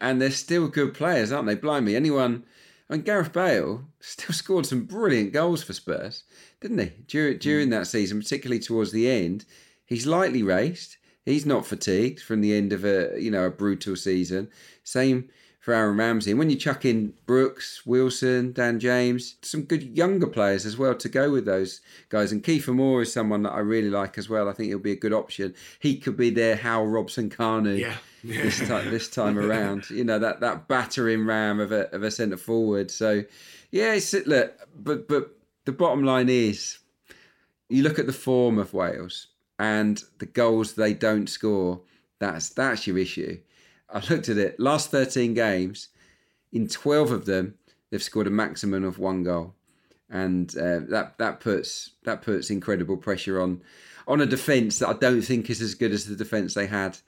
[0.00, 1.54] and they're still good players, aren't they?
[1.54, 2.44] Blimey, anyone.
[2.90, 6.24] I mean, Gareth Bale still scored some brilliant goals for Spurs,
[6.60, 6.92] didn't he?
[7.06, 7.38] During, hmm.
[7.38, 9.44] during that season, particularly towards the end,
[9.86, 10.96] he's lightly raced.
[11.24, 14.48] He's not fatigued from the end of a you know a brutal season.
[14.84, 15.28] Same
[15.68, 16.30] for Aaron Ramsey.
[16.30, 20.94] And when you chuck in Brooks, Wilson, Dan James, some good younger players as well
[20.94, 22.32] to go with those guys.
[22.32, 24.48] And Kiefer Moore is someone that I really like as well.
[24.48, 25.54] I think he'll be a good option.
[25.78, 27.96] He could be their Hal Robson Kanu Yeah.
[28.24, 29.90] this time this time around.
[29.90, 32.90] You know that that battering ram of a of a centre forward.
[32.90, 33.24] So
[33.70, 36.78] yeah, it's, look, but but the bottom line is,
[37.68, 39.26] you look at the form of Wales
[39.58, 41.82] and the goals they don't score.
[42.20, 43.38] That's that's your issue.
[43.90, 44.60] I looked at it.
[44.60, 45.88] Last thirteen games,
[46.52, 47.54] in twelve of them,
[47.90, 49.54] they've scored a maximum of one goal,
[50.10, 53.62] and uh, that that puts that puts incredible pressure on
[54.06, 56.98] on a defence that I don't think is as good as the defence they had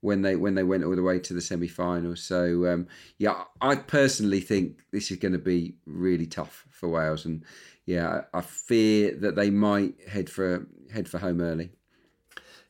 [0.00, 2.22] when they when they went all the way to the semi-finals.
[2.22, 2.86] So um,
[3.18, 7.44] yeah, I personally think this is going to be really tough for Wales, and
[7.86, 11.70] yeah, I fear that they might head for head for home early.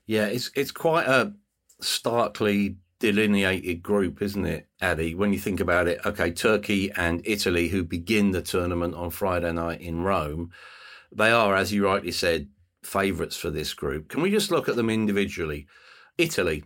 [0.06, 1.34] Yeah, it's it's quite a
[1.80, 5.14] starkly delineated group, isn't it, Addy?
[5.14, 9.52] When you think about it, okay, Turkey and Italy, who begin the tournament on Friday
[9.52, 10.50] night in Rome,
[11.12, 12.48] they are, as you rightly said,
[12.82, 14.08] favourites for this group.
[14.08, 15.66] Can we just look at them individually?
[16.16, 16.64] Italy,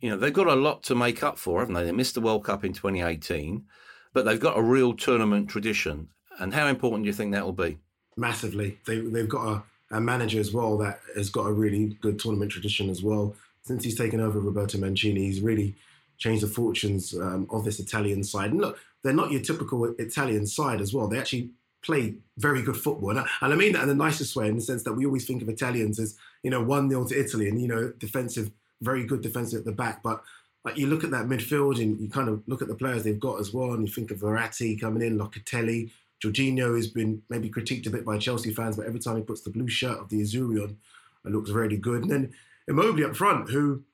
[0.00, 1.84] you know, they've got a lot to make up for, haven't they?
[1.84, 3.64] They missed the World Cup in 2018,
[4.12, 6.08] but they've got a real tournament tradition.
[6.38, 7.78] And how important do you think that will be?
[8.16, 8.78] Massively.
[8.86, 12.52] They, they've got a, a manager as well that has got a really good tournament
[12.52, 13.34] tradition as well.
[13.66, 15.74] Since he's taken over Roberto Mancini, he's really
[16.18, 18.52] changed the fortunes um, of this Italian side.
[18.52, 21.08] And look, they're not your typical Italian side as well.
[21.08, 21.50] They actually
[21.82, 23.10] play very good football.
[23.10, 25.42] And I, mean that in the nicest way, in the sense that we always think
[25.42, 28.50] of Italians as, you know, 1 0 to Italy and, you know, defensive,
[28.80, 30.02] very good defensive at the back.
[30.02, 30.22] But
[30.64, 33.20] like you look at that midfield and you kind of look at the players they've
[33.20, 35.90] got as well, and you think of Verratti coming in, Locatelli.
[36.20, 39.42] Jorginho has been maybe critiqued a bit by Chelsea fans, but every time he puts
[39.42, 40.76] the blue shirt of the Azzurri on,
[41.24, 42.02] it looks really good.
[42.02, 42.32] And then
[42.68, 43.84] Immobile up front, who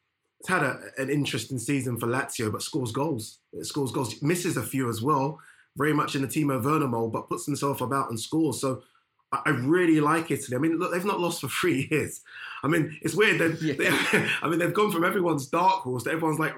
[0.47, 3.39] has had a, an interesting season for Lazio, but scores goals.
[3.53, 5.39] It scores goals, misses a few as well,
[5.77, 8.61] very much in the Timo Werner mold, but puts himself about and scores.
[8.61, 8.83] So
[9.31, 10.57] I, I really like Italy.
[10.57, 12.21] I mean, look, they've not lost for three years.
[12.63, 13.39] I mean, it's weird.
[13.39, 13.89] They've, they,
[14.43, 16.55] I mean, they've gone from everyone's dark horse to everyone's like,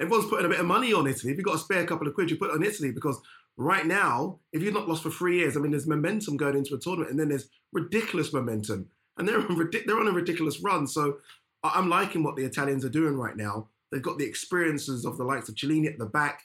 [0.00, 1.32] everyone's putting a bit of money on Italy.
[1.32, 3.20] If you've got a spare couple of quid, you put it on Italy because
[3.56, 6.74] right now, if you've not lost for three years, I mean, there's momentum going into
[6.74, 10.86] a tournament, and then there's ridiculous momentum, and they're on, they're on a ridiculous run.
[10.86, 11.18] So
[11.62, 13.68] I'm liking what the Italians are doing right now.
[13.90, 16.42] They've got the experiences of the likes of Chiellini at the back.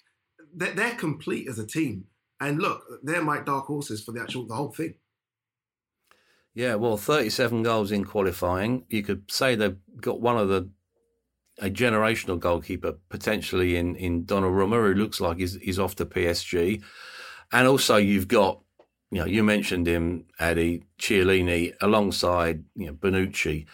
[0.53, 2.05] They're, they're complete as a team,
[2.39, 4.95] and look, they're my dark horses for the actual the whole thing.
[6.53, 8.83] Yeah, well, 37 goals in qualifying.
[8.89, 10.69] You could say they've got one of the
[11.59, 16.81] a generational goalkeeper potentially in in Donnarumma, who looks like he's, he's off to PSG,
[17.51, 18.61] and also you've got
[19.11, 23.65] you know you mentioned him, Addy Chiellini, alongside you know Bonucci.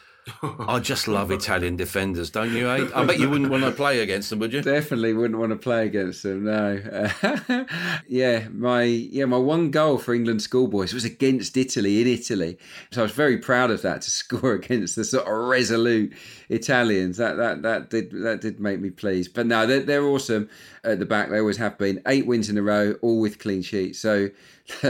[0.42, 2.70] I just love Italian defenders, don't you?
[2.70, 2.88] Eh?
[2.94, 4.62] I bet you wouldn't want to play against them, would you?
[4.62, 6.46] Definitely wouldn't want to play against them.
[6.46, 6.80] No.
[8.08, 12.58] yeah, my yeah my one goal for England schoolboys was against Italy in Italy,
[12.92, 16.14] so I was very proud of that to score against the sort of resolute
[16.50, 17.18] Italians.
[17.18, 19.34] That that that did that did make me pleased.
[19.34, 20.50] But no, they're, they're awesome
[20.84, 21.30] at the back.
[21.30, 22.02] They always have been.
[22.08, 24.00] Eight wins in a row, all with clean sheets.
[24.00, 24.30] So.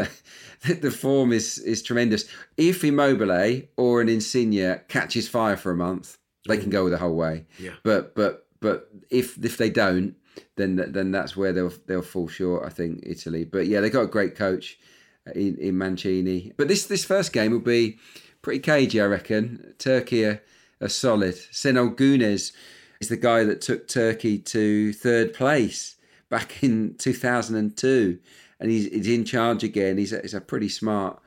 [0.82, 2.26] the form is is tremendous.
[2.58, 6.74] If Immobile eh, or an Insigne catches fire for a month, they can mm.
[6.74, 7.46] go the whole way.
[7.60, 7.74] Yeah.
[7.84, 10.16] But but but if if they don't,
[10.56, 12.66] then then that's where they'll they'll fall short.
[12.66, 13.46] I think Italy.
[13.46, 14.80] But yeah, they got a great coach
[15.28, 16.54] uh, in, in Mancini.
[16.58, 18.00] But this this first game will be
[18.42, 19.76] pretty cagey, I reckon.
[19.78, 20.42] Turkey are,
[20.82, 21.36] are solid.
[21.52, 22.52] Şenol Güneş
[23.00, 25.96] is the guy that took Turkey to third place
[26.30, 28.20] back in 2002
[28.60, 29.98] and he's, he's in charge again.
[29.98, 31.20] He's a, he's a pretty smart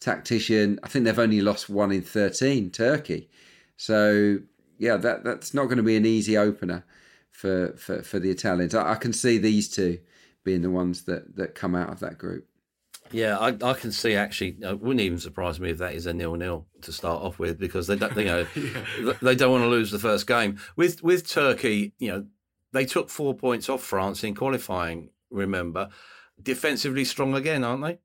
[0.00, 0.78] tactician.
[0.82, 3.28] I think they've only lost one in 13, Turkey.
[3.76, 4.38] So,
[4.78, 6.84] yeah, that that's not going to be an easy opener
[7.30, 8.74] for, for, for the Italians.
[8.74, 9.98] I, I can see these two
[10.44, 12.46] being the ones that, that come out of that group.
[13.10, 14.56] Yeah, I, I can see actually.
[14.60, 17.86] It wouldn't even surprise me if that is a nil-nil to start off with because
[17.86, 19.12] they don't, you know, yeah.
[19.22, 20.58] they don't want to lose the first game.
[20.76, 22.26] With with Turkey, you know,
[22.72, 25.10] they took four points off France in qualifying.
[25.30, 25.90] Remember,
[26.42, 27.98] defensively strong again, aren't they?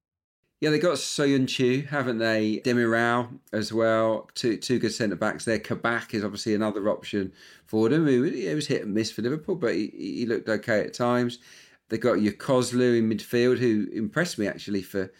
[0.61, 2.61] Yeah, they got Soyuncu, haven't they?
[2.65, 4.29] Demiral as well.
[4.35, 5.59] Two two good centre backs there.
[5.59, 7.31] Kabak is obviously another option
[7.65, 8.07] for them.
[8.07, 11.39] It was hit and miss for Liverpool, but he, he looked okay at times.
[11.87, 15.11] They got Yokuslu in midfield, who impressed me actually for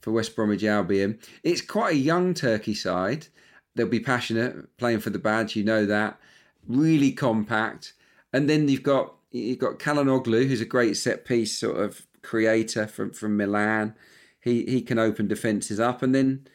[0.00, 1.18] for West Bromwich Albion.
[1.42, 3.26] It's quite a young Turkey side.
[3.74, 5.56] They'll be passionate, playing for the badge.
[5.56, 6.18] You know that.
[6.66, 7.92] Really compact
[8.36, 12.86] and then you've got you've got Calhanoglu, who's a great set piece sort of creator
[12.86, 13.94] from from Milan.
[14.40, 16.46] He he can open defenses up, and then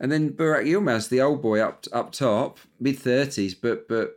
[0.00, 4.16] and then Burak Yilmaz, the old boy up up top, mid thirties, but but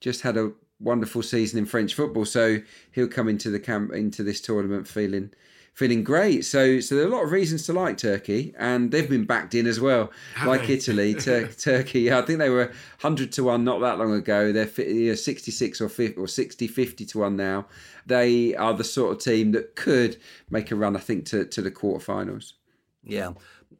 [0.00, 2.24] just had a wonderful season in French football.
[2.24, 2.58] So
[2.92, 5.32] he'll come into the camp into this tournament feeling
[5.78, 6.44] feeling great.
[6.44, 9.54] So so there are a lot of reasons to like Turkey, and they've been backed
[9.54, 10.74] in as well, Have like they?
[10.74, 11.14] Italy.
[11.14, 14.52] Tur- Turkey, I think they were hundred to one not that long ago.
[14.52, 17.66] They're you know, sixty six or 50, or 60, 50 to one now.
[18.06, 20.16] They are the sort of team that could
[20.50, 22.54] make a run, I think, to to the quarterfinals.
[23.04, 23.32] Yeah.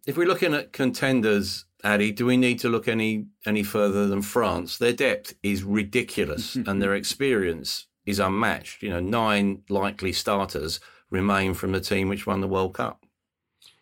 [0.06, 4.22] If we're looking at contenders, Addy, do we need to look any any further than
[4.22, 4.78] France?
[4.78, 8.84] Their depth is ridiculous and their experience is unmatched.
[8.84, 10.78] You know, nine likely starters
[11.11, 13.05] remain from the team which won the World Cup.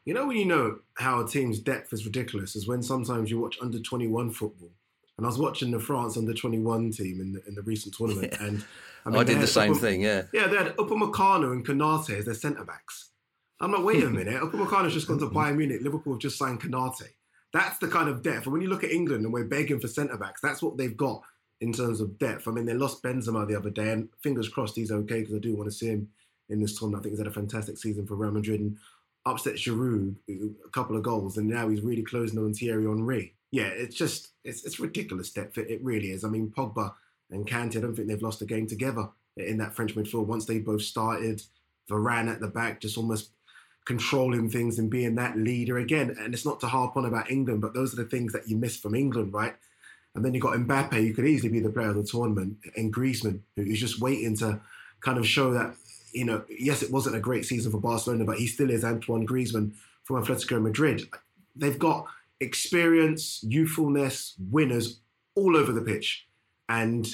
[0.04, 3.40] You know when you know how a team's depth is ridiculous is when sometimes you
[3.40, 4.70] watch under 21 football.
[5.18, 8.36] And I was watching the France under 21 team in the, in the recent tournament,
[8.40, 8.62] and
[9.06, 10.22] oh, I, they did the same Upam- thing, yeah.
[10.32, 13.10] Yeah, they had Upamecano and Konate as their centre backs.
[13.60, 15.80] I'm like, wait a minute, Upamecano's just gone to Bayern Munich.
[15.82, 17.08] Liverpool have just signed Konate.
[17.52, 18.44] That's the kind of depth.
[18.44, 20.96] And when you look at England and we're begging for centre backs, that's what they've
[20.96, 21.22] got
[21.62, 22.46] in terms of depth.
[22.46, 25.38] I mean, they lost Benzema the other day, and fingers crossed he's okay because I
[25.38, 26.08] do want to see him
[26.48, 27.00] in this tournament.
[27.00, 28.78] I think he's had a fantastic season for Real Madrid and
[29.24, 33.34] upset Giroud uh, a couple of goals, and now he's really closing on Thierry Henry.
[33.50, 35.58] Yeah, it's just it's, it's ridiculous depth.
[35.58, 36.24] It, it really is.
[36.24, 36.92] I mean, Pogba
[37.30, 40.26] and Kante, I don't think they've lost a game together in that French midfield.
[40.26, 41.42] Once they both started,
[41.90, 43.30] Varane at the back, just almost
[43.84, 46.16] controlling things and being that leader again.
[46.18, 48.56] And it's not to harp on about England, but those are the things that you
[48.56, 49.54] miss from England, right?
[50.14, 52.92] And then you got Mbappe, who could easily be the player of the tournament, and
[52.92, 54.60] Griezmann, who's just waiting to
[55.00, 55.76] kind of show that,
[56.12, 59.26] you know, yes, it wasn't a great season for Barcelona, but he still is Antoine
[59.26, 59.72] Griezmann
[60.04, 61.08] from Atletico Madrid.
[61.54, 62.06] They've got
[62.40, 65.00] experience, youthfulness, winners
[65.34, 66.26] all over the pitch.
[66.68, 67.06] And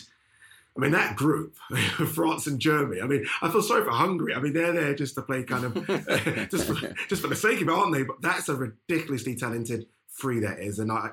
[0.77, 1.57] I mean, that group,
[2.15, 4.35] France and Germany, I mean, I feel sorry for Hungary.
[4.35, 5.75] I mean, they're there just to play kind of,
[6.51, 8.05] just, for, just for the sake of it, aren't they?
[8.05, 10.79] But that's a ridiculously talented three that is.
[10.79, 11.11] And I,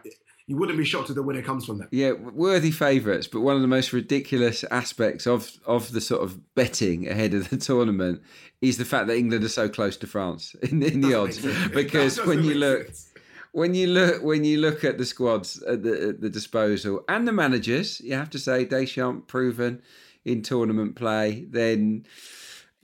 [0.49, 1.87] you wouldn't be shocked if the winner comes from them.
[1.91, 6.55] Yeah, worthy favourites, but one of the most ridiculous aspects of of the sort of
[6.55, 8.23] betting ahead of the tournament
[8.59, 11.37] is the fact that England are so close to France in, in the odds.
[11.37, 12.17] Doesn't make sense.
[12.17, 13.13] Because when you look sense.
[13.51, 17.27] when you look when you look at the squads at the, at the disposal and
[17.27, 19.83] the managers, you have to say Deschamps proven
[20.25, 21.45] in tournament play.
[21.47, 22.07] Then,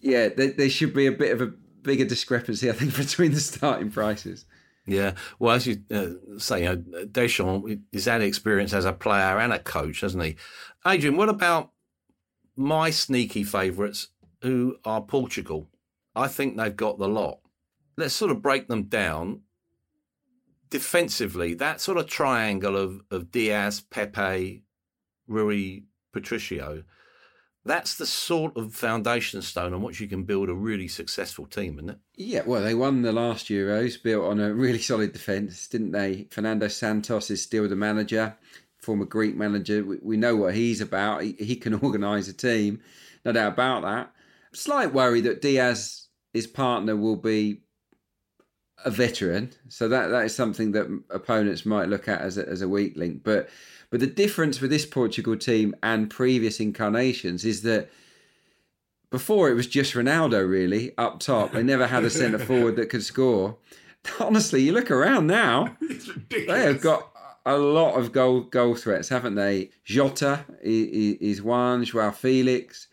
[0.02, 1.48] yeah, there, there should be a bit of a
[1.82, 4.46] bigger discrepancy, I think, between the starting prices.
[4.88, 9.40] Yeah, well, as you uh, say, you know, Deschamps is had experience as a player
[9.40, 10.36] and a coach, hasn't he?
[10.86, 11.72] Adrian, what about
[12.56, 14.10] my sneaky favourites,
[14.42, 15.70] who are Portugal?
[16.16, 17.40] I think they've got the lot.
[17.98, 19.42] Let's sort of break them down.
[20.70, 24.64] Defensively, that sort of triangle of, of Dias, Pepe,
[25.28, 26.84] Rui, Patricio,
[27.66, 31.80] that's the sort of foundation stone on which you can build a really successful team,
[31.80, 31.98] isn't it?
[32.16, 36.28] Yeah, well, they won the last Euros, built on a really solid defence, didn't they?
[36.30, 38.38] Fernando Santos is still the manager,
[38.80, 39.84] former Greek manager.
[39.84, 41.24] We, we know what he's about.
[41.24, 42.82] He, he can organise a team,
[43.26, 44.12] no doubt about that.
[44.54, 47.62] Slight worry that Dias, his partner, will be
[48.86, 52.62] a veteran, so that that is something that opponents might look at as a, as
[52.62, 53.24] a weak link.
[53.24, 53.50] But
[53.96, 57.90] but the difference with this Portugal team and previous incarnations is that
[59.10, 61.54] before it was just Ronaldo really up top.
[61.54, 63.56] They never had a centre forward that could score.
[64.20, 65.78] Honestly, you look around now,
[66.30, 67.10] they have got
[67.46, 69.70] a lot of goal goal threats, haven't they?
[69.86, 72.90] Jota is one, Joao Felix,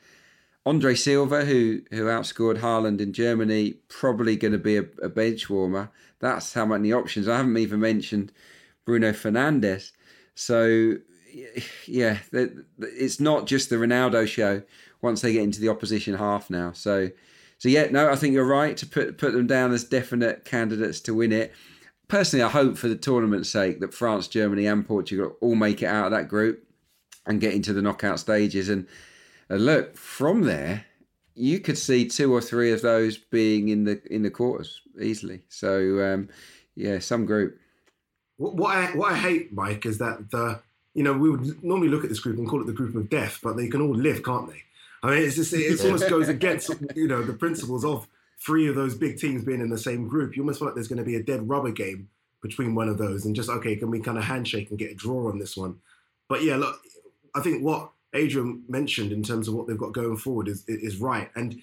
[0.65, 5.51] Andre Silva, who who outscored Haaland in Germany, probably going to be a, a bench
[5.51, 5.91] warmer.
[6.21, 7.27] That's how many options.
[7.27, 8.31] I haven't even mentioned
[8.85, 9.91] Bruno Fernandes.
[10.35, 10.95] So
[11.87, 12.19] yeah,
[12.79, 14.63] it's not just the Ronaldo show
[15.01, 16.73] once they get into the opposition half now.
[16.73, 17.11] So
[17.59, 21.01] so yeah, no, I think you're right to put put them down as definite candidates
[21.03, 21.53] to win it.
[22.09, 25.87] Personally, I hope for the tournament's sake that France, Germany, and Portugal all make it
[25.87, 26.63] out of that group
[27.25, 28.69] and get into the knockout stages.
[28.69, 28.87] And,
[29.49, 30.85] and look, from there,
[31.35, 35.43] you could see two or three of those being in the in the quarters easily.
[35.49, 36.29] So um,
[36.75, 37.59] yeah, some group.
[38.37, 40.61] What, what I what I hate, Mike, is that the
[40.95, 43.09] you know we would normally look at this group and call it the group of
[43.09, 44.63] death, but they can all live, can't they?
[45.03, 48.07] I mean, it's just it almost goes against you know the principles of
[48.39, 50.37] three of those big teams being in the same group.
[50.37, 52.09] You almost feel like there's going to be a dead rubber game
[52.41, 54.95] between one of those, and just okay, can we kind of handshake and get a
[54.95, 55.79] draw on this one?
[56.29, 56.81] But yeah, look,
[57.35, 60.99] I think what Adrian mentioned in terms of what they've got going forward is is
[60.99, 61.61] right, and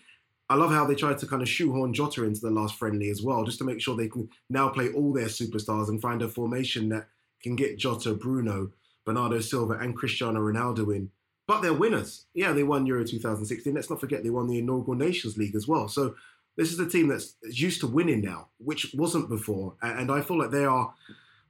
[0.50, 3.22] I love how they tried to kind of shoehorn Jota into the last friendly as
[3.22, 6.28] well, just to make sure they can now play all their superstars and find a
[6.28, 7.08] formation that
[7.44, 8.72] can get Jota, Bruno,
[9.06, 11.12] Bernardo Silva, and Cristiano Ronaldo in.
[11.48, 12.26] but they're winners.
[12.34, 13.74] Yeah, they won Euro 2016.
[13.74, 15.88] Let's not forget they won the inaugural Nations League as well.
[15.88, 16.16] So
[16.58, 19.76] this is a team that's used to winning now, which wasn't before.
[19.82, 20.94] And I feel like they are.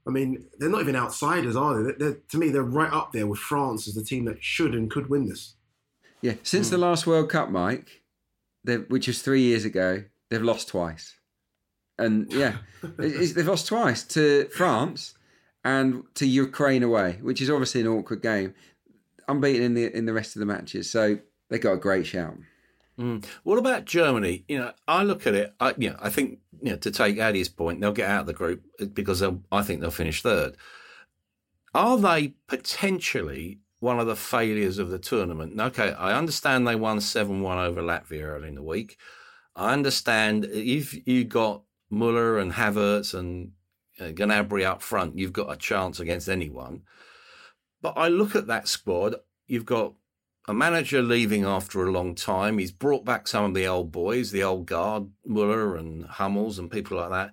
[0.07, 1.91] I mean, they're not even outsiders, are they?
[1.93, 4.89] They're, to me, they're right up there with France as the team that should and
[4.89, 5.55] could win this.
[6.21, 6.71] Yeah, since mm.
[6.71, 8.01] the last World Cup, Mike,
[8.63, 11.17] which was three years ago, they've lost twice.
[11.97, 12.57] And yeah,
[12.97, 15.15] they've lost twice to France
[15.63, 18.53] and to Ukraine away, which is obviously an awkward game.
[19.27, 22.35] Unbeaten in the in the rest of the matches, so they got a great shout.
[22.97, 23.23] Mm.
[23.43, 24.43] What about Germany?
[24.47, 25.53] You know, I look at it.
[25.59, 28.27] I, you know, I think you know to take Addy's point, they'll get out of
[28.27, 30.57] the group because I think they'll finish third.
[31.73, 35.59] Are they potentially one of the failures of the tournament?
[35.59, 38.97] Okay, I understand they won seven one over Latvia early in the week.
[39.55, 43.51] I understand if you got Muller and Havertz and
[43.99, 46.83] uh, Gnabry up front, you've got a chance against anyone.
[47.81, 49.15] But I look at that squad.
[49.47, 49.93] You've got
[50.47, 52.57] a manager leaving after a long time.
[52.57, 56.71] He's brought back some of the old boys, the old guard, Muller and Hummels and
[56.71, 57.31] people like that.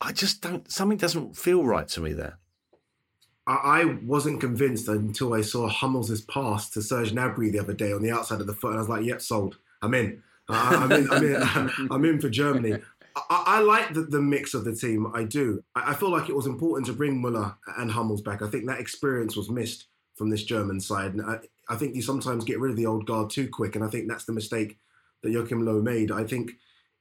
[0.00, 0.70] I just don't.
[0.70, 2.38] Something doesn't feel right to me there.
[3.50, 8.02] I wasn't convinced until I saw Hummels' pass to Serge Gnabry the other day on
[8.02, 9.58] the outside of the foot, and I was like, "Yep, sold.
[9.82, 10.22] I'm in.
[10.48, 11.10] I'm in.
[11.10, 11.88] I'm in.
[11.90, 12.74] I'm in for Germany."
[13.30, 15.10] I, I like the, the, mix of the team.
[15.14, 15.62] I do.
[15.74, 18.42] I, I, feel like it was important to bring Muller and Hummels back.
[18.42, 21.14] I think that experience was missed from this German side.
[21.14, 21.38] And I,
[21.68, 23.76] I think you sometimes get rid of the old guard too quick.
[23.76, 24.78] And I think that's the mistake
[25.22, 26.12] that Joachim Low made.
[26.12, 26.52] I think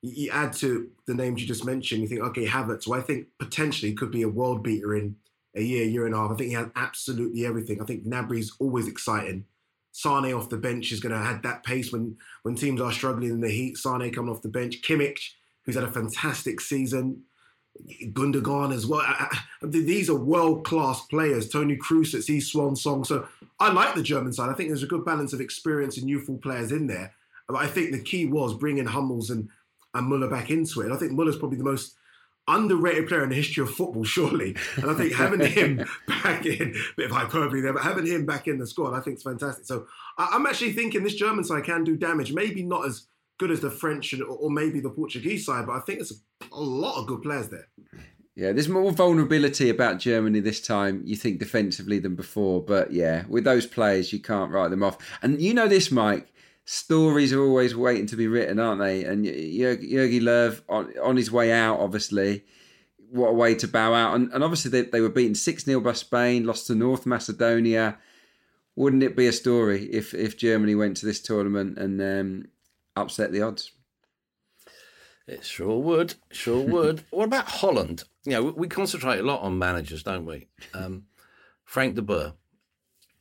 [0.01, 3.27] you add to the names you just mentioned, you think, okay, Havertz, who I think
[3.39, 5.15] potentially could be a world beater in
[5.57, 6.31] a year, year and a half.
[6.31, 7.81] I think he has absolutely everything.
[7.81, 9.45] I think Gnabry's always exciting.
[9.91, 13.31] Sane off the bench is going to have that pace when when teams are struggling
[13.31, 13.77] in the heat.
[13.77, 14.81] Sane coming off the bench.
[14.81, 15.31] Kimmich
[15.67, 17.21] who's had a fantastic season.
[18.05, 19.01] Gundogan as well.
[19.01, 19.27] I,
[19.61, 21.49] I, these are world class players.
[21.49, 23.03] Toni Kroos at his swan song.
[23.03, 23.27] So
[23.59, 24.49] I like the German side.
[24.49, 27.13] I think there's a good balance of experience and youthful players in there.
[27.47, 29.49] But I think the key was bringing Hummels and,
[29.93, 30.85] and Muller back into it.
[30.85, 31.96] And I think Muller's probably the most
[32.47, 34.55] underrated player in the history of football, surely.
[34.75, 38.47] And I think having him back in, bit of hyperbole there, but having him back
[38.47, 39.65] in the squad, I think is fantastic.
[39.65, 39.87] So
[40.17, 42.33] I, I'm actually thinking this German side can do damage.
[42.33, 45.99] Maybe not as good as the French or maybe the Portuguese side, but I think
[45.99, 46.21] there's
[46.51, 47.67] a lot of good players there.
[48.35, 52.61] Yeah, there's more vulnerability about Germany this time, you think, defensively than before.
[52.61, 54.97] But yeah, with those players, you can't write them off.
[55.23, 56.31] And you know this, Mike,
[56.67, 59.05] stories are always waiting to be written, aren't they?
[59.05, 62.43] And Jogi Löw, on, on his way out, obviously,
[63.09, 64.15] what a way to bow out.
[64.15, 67.97] And, and obviously, they, they were beaten 6 0 by Spain, lost to North Macedonia.
[68.75, 72.47] Wouldn't it be a story if, if Germany went to this tournament and um,
[72.97, 73.71] upset the odds.
[75.27, 77.03] It sure would, sure would.
[77.09, 78.03] what about Holland?
[78.25, 80.47] You know, we concentrate a lot on managers, don't we?
[80.73, 81.05] Um,
[81.63, 82.33] Frank de Boer.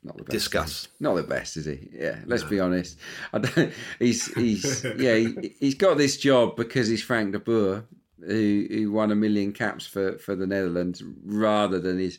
[0.02, 0.88] Not the best, Discuss.
[1.00, 1.88] Not the best, is he?
[1.92, 2.48] Yeah, let's no.
[2.48, 2.98] be honest.
[3.32, 7.84] I don't, he's he's yeah he, has got this job because he's Frank de Boer,
[8.20, 12.18] who who won a million caps for for the Netherlands, rather than his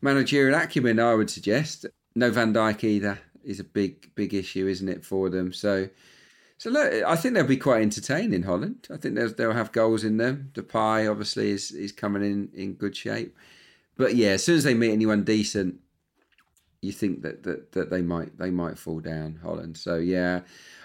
[0.00, 0.98] managerial acumen.
[0.98, 1.86] I would suggest.
[2.14, 5.52] No Van Dijk either is a big big issue, isn't it, for them?
[5.52, 5.88] So
[6.62, 8.44] so look, I think they'll be quite entertaining.
[8.44, 8.86] Holland.
[8.88, 10.50] I think they'll, they'll have goals in them.
[10.54, 13.36] Depay obviously is is coming in in good shape.
[13.96, 15.80] But yeah, as soon as they meet anyone decent,
[16.82, 19.40] you think that that, that they might they might fall down.
[19.42, 19.76] Holland.
[19.76, 20.40] So yeah,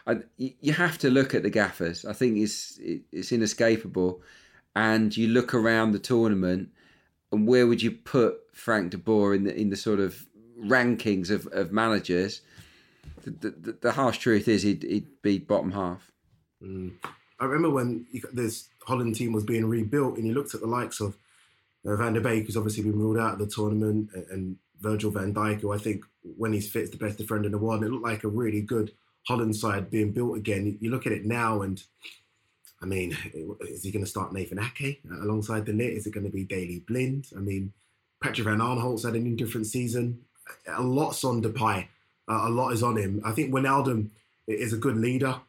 [0.06, 2.06] I, you have to look at the gaffers.
[2.06, 4.22] I think it's it's inescapable.
[4.76, 6.70] And you look around the tournament,
[7.32, 10.28] and where would you put Frank de Boer in the in the sort of
[10.64, 12.42] rankings of, of managers?
[13.32, 16.12] the, the, the harsh truth is he'd, he'd be bottom half.
[16.64, 16.94] Mm.
[17.40, 21.00] I remember when this Holland team was being rebuilt, and you looked at the likes
[21.00, 21.18] of
[21.86, 25.12] uh, Van de Beek, who's obviously been ruled out of the tournament, and, and Virgil
[25.12, 27.82] van Dijk, who I think when he's fit is the best defender in the world.
[27.82, 28.92] And it looked like a really good
[29.28, 30.78] Holland side being built again.
[30.80, 31.82] You, look at it now, and
[32.82, 33.18] I mean,
[33.62, 35.98] is he going to start Nathan Ake alongside de Ligt?
[35.98, 37.28] Is it going to be Daley Blind?
[37.36, 37.74] I mean,
[38.22, 40.20] Patrick Van Aanholt's had an indifferent season.
[40.68, 41.88] A lot's on Depay.
[42.30, 43.22] Uh, a lot is on him.
[43.24, 44.10] I think Wijnaldum
[44.48, 45.40] is a good leader,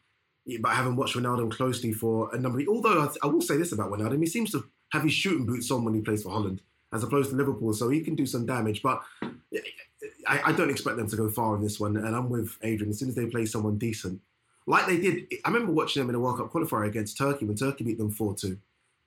[0.59, 2.59] but I haven't watched Wijnaldum closely for a number.
[2.59, 5.45] Of, although I, I, will say this about Wijnaldum, he seems to have his shooting
[5.45, 6.61] boots on when he plays for Holland,
[6.93, 8.81] as opposed to Liverpool, so he can do some damage.
[8.81, 9.01] But
[10.27, 12.91] I, I don't expect them to go far in this one, and I'm with Adrian.
[12.91, 14.21] As soon as they play someone decent,
[14.65, 17.55] like they did, I remember watching them in a World Cup qualifier against Turkey when
[17.55, 18.57] Turkey beat them four two.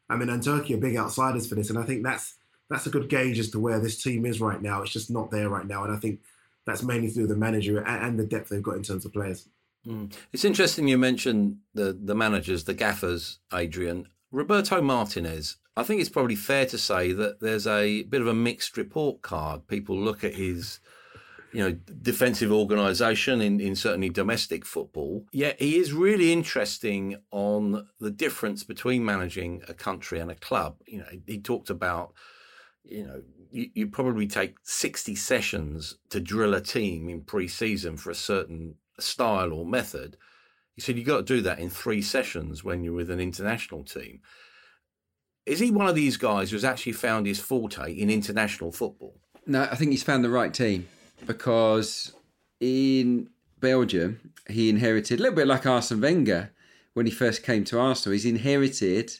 [0.08, 2.36] I mean, and Turkey are big outsiders for this, and I think that's
[2.68, 4.82] that's a good gauge as to where this team is right now.
[4.82, 6.20] It's just not there right now, and I think
[6.66, 9.48] that's mainly through the manager and, and the depth they've got in terms of players.
[9.86, 10.12] Mm.
[10.32, 14.08] It's interesting you mentioned the the managers, the gaffers, Adrian.
[14.30, 18.34] Roberto Martinez, I think it's probably fair to say that there's a bit of a
[18.34, 19.66] mixed report card.
[19.68, 20.80] People look at his
[21.52, 25.26] you know, defensive organisation in, in certainly domestic football.
[25.32, 30.76] Yet he is really interesting on the difference between managing a country and a club.
[30.86, 32.14] You know, he talked about,
[32.84, 38.10] you know, you, you probably take 60 sessions to drill a team in pre-season for
[38.10, 40.16] a certain style or method.
[40.74, 43.84] He said you've got to do that in three sessions when you're with an international
[43.84, 44.20] team.
[45.44, 49.18] Is he one of these guys who's actually found his forte in international football?
[49.46, 50.88] No, I think he's found the right team
[51.26, 52.12] because
[52.60, 53.28] in
[53.60, 56.52] Belgium, he inherited a little bit like Arsene Wenger
[56.94, 58.12] when he first came to Arsenal.
[58.12, 59.12] He's inherited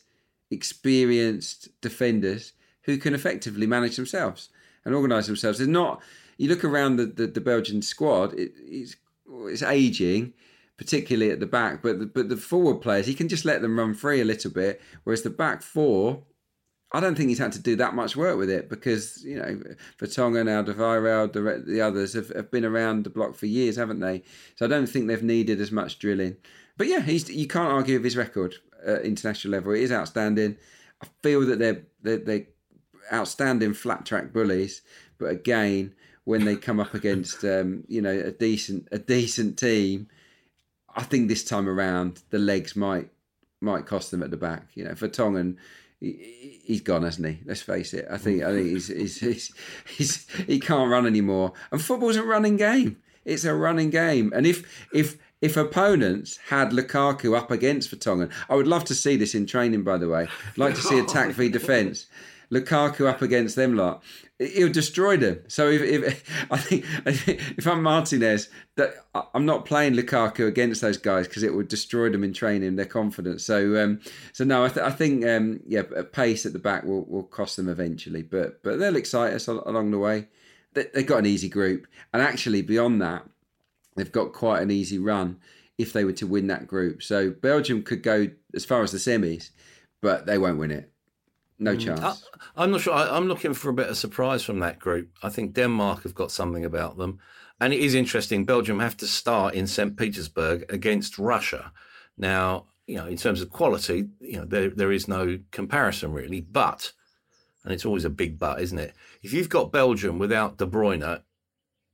[0.51, 2.53] experienced defenders
[2.83, 4.51] who can effectively manage themselves
[4.85, 5.61] and organise themselves.
[5.61, 6.03] It's not.
[6.37, 8.97] You look around the, the, the Belgian squad; it, it's
[9.27, 10.35] it's aging,
[10.77, 11.83] particularly at the back.
[11.83, 14.51] But the, but the forward players, he can just let them run free a little
[14.51, 14.81] bit.
[15.05, 16.23] Whereas the back four,
[16.93, 19.61] I don't think he's had to do that much work with it because you know
[19.99, 24.23] Vertonghen, Alderweireld, the the others have, have been around the block for years, haven't they?
[24.57, 26.37] So I don't think they've needed as much drilling.
[26.77, 28.57] But yeah, he's you can't argue with his record
[28.87, 29.73] at international level.
[29.73, 30.57] It is outstanding.
[31.03, 32.47] I feel that they're they're, they're
[33.13, 34.83] outstanding flat track bullies,
[35.19, 35.95] but again,
[36.25, 40.09] when they come up against um, you know a decent a decent team,
[40.95, 43.11] I think this time around the legs might
[43.61, 44.69] might cost them at the back.
[44.75, 45.57] You know, Vertonghen,
[46.01, 47.39] he, he's gone, hasn't he?
[47.45, 48.07] Let's face it.
[48.11, 49.55] I think I think he's, he's, he's,
[49.87, 51.53] he's he can't run anymore.
[51.71, 52.99] And football's a running game.
[53.25, 54.33] It's a running game.
[54.35, 59.17] And if if if opponents had Lukaku up against Vertonghen, I would love to see
[59.17, 59.83] this in training.
[59.83, 62.07] By the way, I'd like to see attack v defence.
[62.53, 64.03] Lukaku up against them lot,
[64.39, 65.43] he'll destroy them.
[65.49, 66.85] So if, if I think
[67.57, 68.95] if I'm Martinez, that
[69.35, 72.87] I'm not playing Lukaku against those guys because it would destroy them in training, their
[72.87, 73.45] confidence.
[73.45, 74.01] So um,
[74.33, 75.83] so no, I, th- I think um, yeah,
[76.13, 79.91] pace at the back will, will cost them eventually, but but they'll excite us along
[79.91, 80.29] the way.
[80.75, 83.27] They, they've got an easy group, and actually beyond that,
[83.97, 85.39] they've got quite an easy run
[85.79, 87.03] if they were to win that group.
[87.03, 89.51] So Belgium could go as far as the semis,
[90.03, 90.92] but they won't win it.
[91.63, 91.81] No mm.
[91.81, 92.25] chance.
[92.57, 92.93] I, am not sure.
[92.93, 95.11] I, am looking for a bit of surprise from that group.
[95.23, 97.21] I think Denmark have got something about them.
[97.61, 98.45] And it is interesting.
[98.45, 99.97] Belgium have to start in St.
[99.97, 101.73] Petersburg against Russia.
[102.19, 106.41] Now, you know, in terms of quality, you know, there, there is no comparison really.
[106.41, 106.93] But,
[107.63, 108.95] and it's always a big but, isn't it?
[109.23, 111.23] If you've got Belgium without De Bruyne,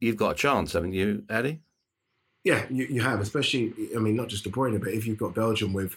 [0.00, 1.60] you've got a chance, haven't you, Addy?
[2.42, 5.34] Yeah, you, you have, especially, I mean, not just De Bruyne, but if you've got
[5.34, 5.96] Belgium with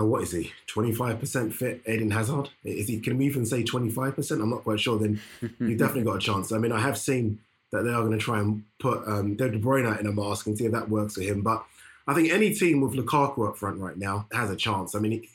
[0.00, 0.52] uh, what is he?
[0.66, 2.50] Twenty five percent fit, Eden Hazard.
[2.64, 3.00] Is he?
[3.00, 4.40] Can we even say twenty five percent?
[4.40, 4.98] I'm not quite sure.
[4.98, 5.20] Then
[5.58, 6.52] you've definitely got a chance.
[6.52, 7.40] I mean, I have seen
[7.72, 10.58] that they are going to try and put um, De Bruyne in a mask and
[10.58, 11.42] see if that works for him.
[11.42, 11.64] But
[12.06, 14.94] I think any team with Lukaku up front right now has a chance.
[14.94, 15.26] I mean,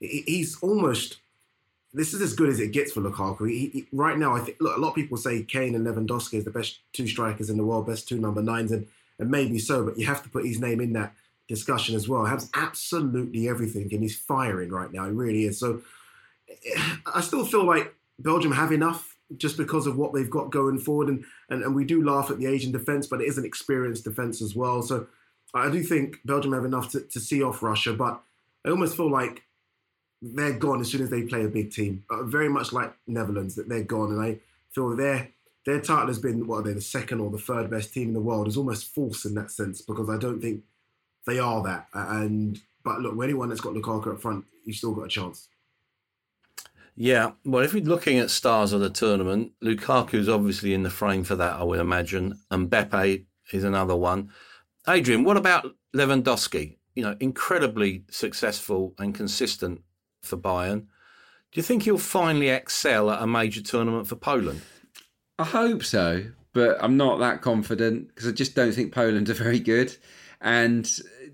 [0.00, 1.18] he, he's almost.
[1.92, 3.48] This is as good as it gets for Lukaku.
[3.48, 6.34] He, he, right now, I think look, a lot of people say Kane and Lewandowski
[6.34, 8.88] is the best two strikers in the world, best two number nines, and
[9.18, 9.84] and maybe so.
[9.84, 11.14] But you have to put his name in that
[11.48, 12.24] discussion as well.
[12.24, 15.04] Has absolutely everything, and he's firing right now.
[15.04, 15.58] He really is.
[15.58, 15.82] So
[17.12, 21.08] I still feel like Belgium have enough just because of what they've got going forward,
[21.08, 24.04] and and, and we do laugh at the Asian defence, but it is an experienced
[24.04, 24.82] defence as well.
[24.82, 25.06] So
[25.52, 28.20] I do think Belgium have enough to, to see off Russia, but
[28.64, 29.42] I almost feel like
[30.20, 32.04] they're gone as soon as they play a big team.
[32.10, 34.38] Uh, very much like Netherlands, that they're gone, and I
[34.70, 35.30] feel their
[35.66, 38.14] their title has been what are they the second or the third best team in
[38.14, 40.62] the world is almost false in that sense because I don't think
[41.26, 41.88] they are that.
[41.92, 45.48] And but look, with anyone that's got Lukaku up front, you've still got a chance.
[46.96, 51.24] Yeah, well, if we're looking at stars of the tournament, Lukaku's obviously in the frame
[51.24, 52.38] for that, I would imagine.
[52.50, 54.30] And Mbappe is another one.
[54.86, 56.76] Adrian, what about Lewandowski?
[56.94, 59.82] You know, incredibly successful and consistent
[60.22, 60.86] for Bayern.
[61.50, 64.62] Do you think he'll finally excel at a major tournament for Poland?
[65.38, 69.34] I hope so, but I'm not that confident because I just don't think Poland are
[69.34, 69.96] very good
[70.44, 70.86] and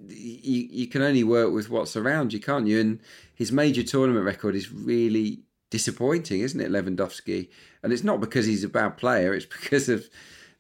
[0.08, 2.80] you, you can only work with what's around you, can't you?
[2.80, 3.00] And
[3.34, 7.48] his major tournament record is really disappointing, isn't it, Lewandowski?
[7.82, 10.08] And it's not because he's a bad player; it's because of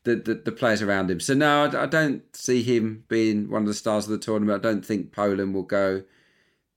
[0.02, 1.20] the, the, the players around him.
[1.20, 4.64] So no, I, I, don't see him being one of the stars of the tournament.
[4.64, 6.02] I don't think Poland will go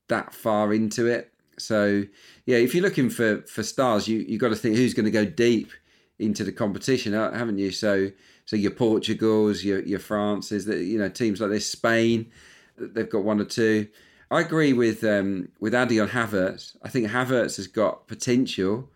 [0.10, 1.34] that far into it.
[1.58, 2.04] So
[2.46, 5.12] yeah, if you're looking for for stars, you you got to think who's going to
[5.12, 5.72] go deep
[6.20, 7.72] into the competition, uh, haven't you?
[7.72, 8.12] So
[8.46, 12.32] so your Portugals, your your Frances, that you know teams like this, Spain,
[12.78, 13.88] they've got one or two.
[14.32, 16.76] I agree with um, with Addy on Havertz.
[16.84, 18.90] I think Havertz has got potential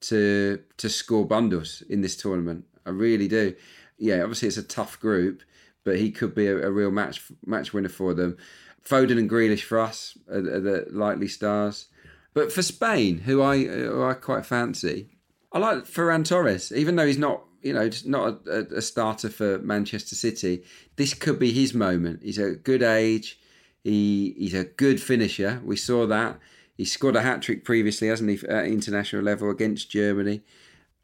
[0.00, 2.64] to to score bundles in this tournament.
[2.86, 3.54] I really do.
[3.98, 5.42] Yeah, obviously it's a tough group,
[5.84, 8.36] but he could be a, a real match match winner for them.
[8.84, 11.88] Foden and Grealish for us are, are the likely stars.
[12.32, 15.08] But for Spain, who I who I quite fancy,
[15.52, 19.28] I like Ferran Torres, even though he's not you know, just not a, a, starter
[19.28, 20.62] for Manchester City.
[20.96, 22.20] This could be his moment.
[22.22, 23.38] He's a good age.
[23.82, 25.60] He he's a good finisher.
[25.64, 26.38] We saw that.
[26.76, 30.42] He scored a hat trick previously, hasn't he, at international level against Germany.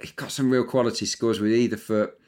[0.00, 2.18] He's got some real quality scores with either foot.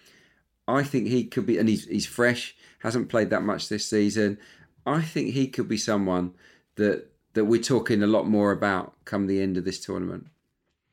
[0.67, 2.57] I think he could be, and he's he's fresh.
[2.81, 4.39] Hasn't played that much this season.
[4.85, 6.35] I think he could be someone
[6.77, 10.27] that that we're talking a lot more about come the end of this tournament.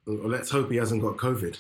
[0.06, 1.58] Well, let's hope he hasn't got COVID.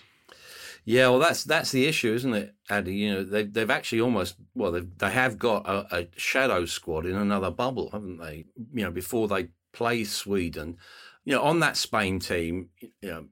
[0.85, 2.95] Yeah, well, that's that's the issue, isn't it, Addy?
[2.95, 7.05] You know, they've they've actually almost well, they they have got a, a, shadow squad
[7.05, 8.45] in another bubble, haven't they?
[8.73, 10.77] You know, before they play Sweden,
[11.23, 13.25] you know, on that Spain team, you know,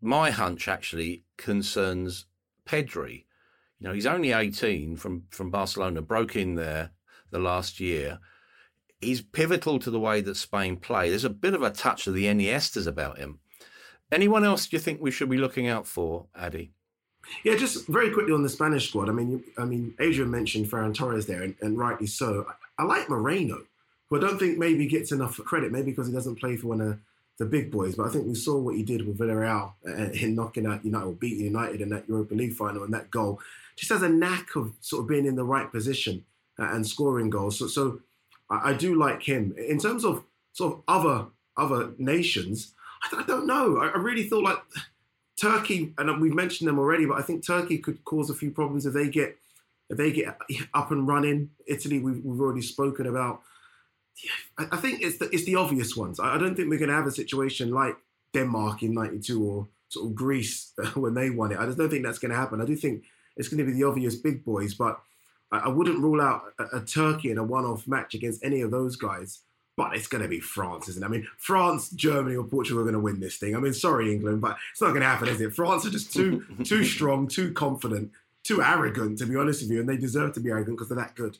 [0.00, 2.24] my hunch actually concerns
[2.66, 3.26] Pedri.
[3.80, 6.92] You know, he's only eighteen from from Barcelona, broke in there
[7.30, 8.18] the last year.
[8.98, 11.10] He's pivotal to the way that Spain play.
[11.10, 13.40] There's a bit of a touch of the Iniestas about him.
[14.10, 16.72] Anyone else do you think we should be looking out for, Addy?
[17.42, 19.08] Yeah, just very quickly on the Spanish squad.
[19.08, 22.46] I mean, I mean, Adrian mentioned Ferran Torres there, and, and rightly so.
[22.48, 23.62] I, I, like Moreno,
[24.08, 26.80] who I don't think maybe gets enough credit, maybe because he doesn't play for one
[26.80, 26.98] of
[27.38, 27.96] the big boys.
[27.96, 31.06] But I think we saw what he did with Villarreal uh, in knocking out United,
[31.06, 33.40] or beating United in that Europa League final, and that goal
[33.76, 36.24] just has a knack of sort of being in the right position
[36.58, 37.58] uh, and scoring goals.
[37.58, 38.00] So, so
[38.50, 42.74] I, I do like him in terms of sort of other other nations.
[43.02, 43.78] I, I don't know.
[43.78, 44.58] I, I really thought like
[45.40, 48.86] Turkey, and we've mentioned them already, but I think Turkey could cause a few problems
[48.86, 49.36] if they get
[49.90, 50.38] if they get
[50.74, 51.50] up and running.
[51.66, 53.42] Italy, we've, we've already spoken about.
[54.22, 56.20] Yeah, I think it's the, it's the obvious ones.
[56.20, 57.96] I don't think we're going to have a situation like
[58.32, 61.58] Denmark in '92 or sort of Greece when they won it.
[61.58, 62.60] I just don't think that's going to happen.
[62.60, 63.04] I do think
[63.36, 65.00] it's going to be the obvious big boys, but
[65.50, 68.70] I, I wouldn't rule out a, a Turkey in a one-off match against any of
[68.70, 69.40] those guys
[69.76, 71.06] but it's going to be France, isn't it?
[71.06, 73.56] I mean, France, Germany, or Portugal are going to win this thing.
[73.56, 75.54] I mean, sorry, England, but it's not going to happen, is it?
[75.54, 78.12] France are just too too strong, too confident,
[78.42, 80.98] too arrogant, to be honest with you, and they deserve to be arrogant because they're
[80.98, 81.38] that good.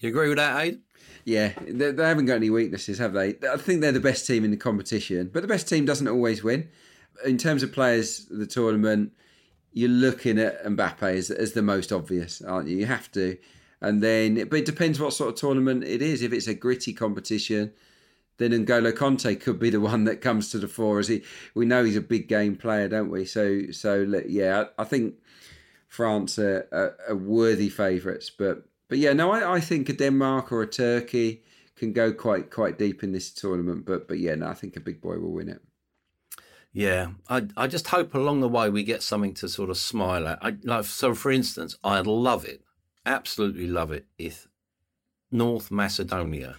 [0.00, 0.80] You agree with that, Aid?
[1.24, 3.36] Yeah, they, they haven't got any weaknesses, have they?
[3.50, 6.42] I think they're the best team in the competition, but the best team doesn't always
[6.42, 6.68] win.
[7.24, 9.12] In terms of players, the tournament,
[9.72, 12.76] you're looking at Mbappe as, as the most obvious, aren't you?
[12.76, 13.36] You have to.
[13.80, 16.22] And then, but it depends what sort of tournament it is.
[16.22, 17.72] If it's a gritty competition,
[18.38, 20.98] then N'Golo Kante could be the one that comes to the fore.
[20.98, 21.22] As he,
[21.54, 23.24] we know he's a big game player, don't we?
[23.24, 25.14] So, so yeah, I think
[25.86, 28.30] France are, are, are worthy favourites.
[28.30, 31.42] But, but yeah, no, I, I think a Denmark or a Turkey
[31.76, 33.86] can go quite quite deep in this tournament.
[33.86, 35.62] But, but yeah, no, I think a big boy will win it.
[36.72, 40.28] Yeah, I I just hope along the way we get something to sort of smile
[40.28, 40.38] at.
[40.42, 42.62] I, like so, for instance, I'd love it
[43.08, 44.46] absolutely love it if
[45.30, 46.56] North Macedonia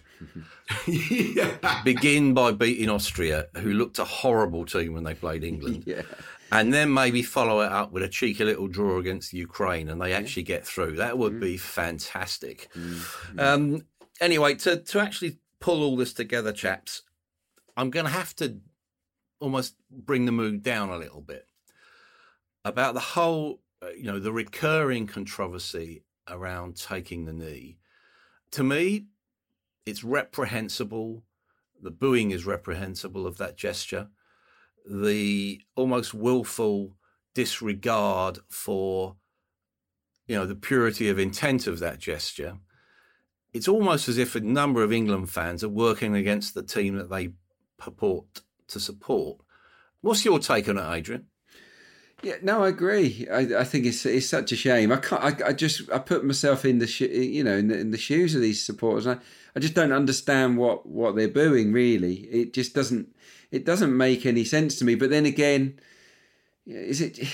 [0.88, 1.82] yeah.
[1.84, 5.84] begin by beating Austria, who looked a horrible team when they played England.
[5.86, 6.02] yeah.
[6.52, 10.14] And then maybe follow it up with a cheeky little draw against Ukraine and they
[10.14, 10.96] actually get through.
[10.96, 11.42] That would mm.
[11.42, 12.70] be fantastic.
[12.76, 13.40] Mm.
[13.40, 13.86] Um,
[14.20, 17.04] anyway, to, to actually pull all this together, chaps,
[17.78, 18.58] I'm going to have to
[19.40, 21.46] almost bring the mood down a little bit
[22.66, 27.78] about the whole, uh, you know, the recurring controversy around taking the knee.
[28.52, 29.06] To me,
[29.86, 31.24] it's reprehensible.
[31.82, 34.10] The booing is reprehensible of that gesture.
[34.90, 36.96] The almost willful
[37.34, 39.16] disregard for
[40.28, 42.58] you know the purity of intent of that gesture
[43.54, 47.10] it's almost as if a number of england fans are working against the team that
[47.10, 47.30] they
[47.78, 49.38] purport to support
[50.02, 51.26] what's your take on it adrian
[52.22, 53.28] yeah, no, I agree.
[53.32, 54.92] I, I think it's it's such a shame.
[54.92, 55.24] I can't.
[55.24, 57.98] I, I just I put myself in the sh- you know in the, in the
[57.98, 59.08] shoes of these supporters.
[59.08, 59.18] I
[59.56, 61.72] I just don't understand what what they're booing.
[61.72, 63.16] Really, it just doesn't
[63.52, 64.96] it doesn't make any sense to me.
[64.96, 65.80] But then again,
[66.66, 67.20] is it?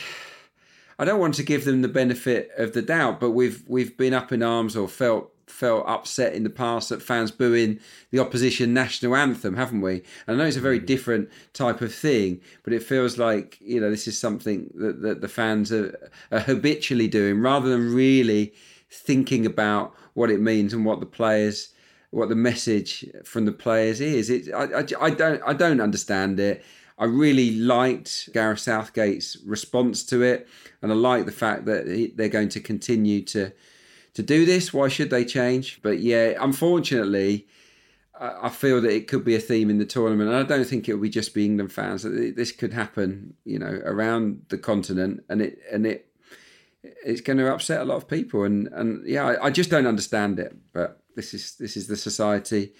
[0.98, 4.14] I don't want to give them the benefit of the doubt, but we've we've been
[4.14, 7.80] up in arms or felt felt upset in the past at fans booing
[8.12, 10.02] the opposition national anthem, haven't we?
[10.26, 10.86] And I know it's a very mm.
[10.86, 15.22] different type of thing, but it feels like you know this is something that, that
[15.22, 18.54] the fans are, are habitually doing rather than really
[18.90, 21.70] thinking about what it means and what the players
[22.12, 26.40] what the message from the players is it I, I, I don't i don't understand
[26.40, 26.64] it
[26.98, 30.48] I really liked Gareth Southgate's response to it,
[30.82, 33.52] and I like the fact that they're going to continue to
[34.16, 34.74] to do this.
[34.74, 35.80] Why should they change?
[35.82, 37.48] But yeah, unfortunately,
[38.20, 40.88] I feel that it could be a theme in the tournament, and I don't think
[40.88, 42.04] it will be just be England fans.
[42.04, 46.08] This could happen, you know, around the continent, and it and it
[46.84, 48.44] it's going to upset a lot of people.
[48.44, 50.56] And and yeah, I, I just don't understand it.
[50.72, 52.74] But this is this is the society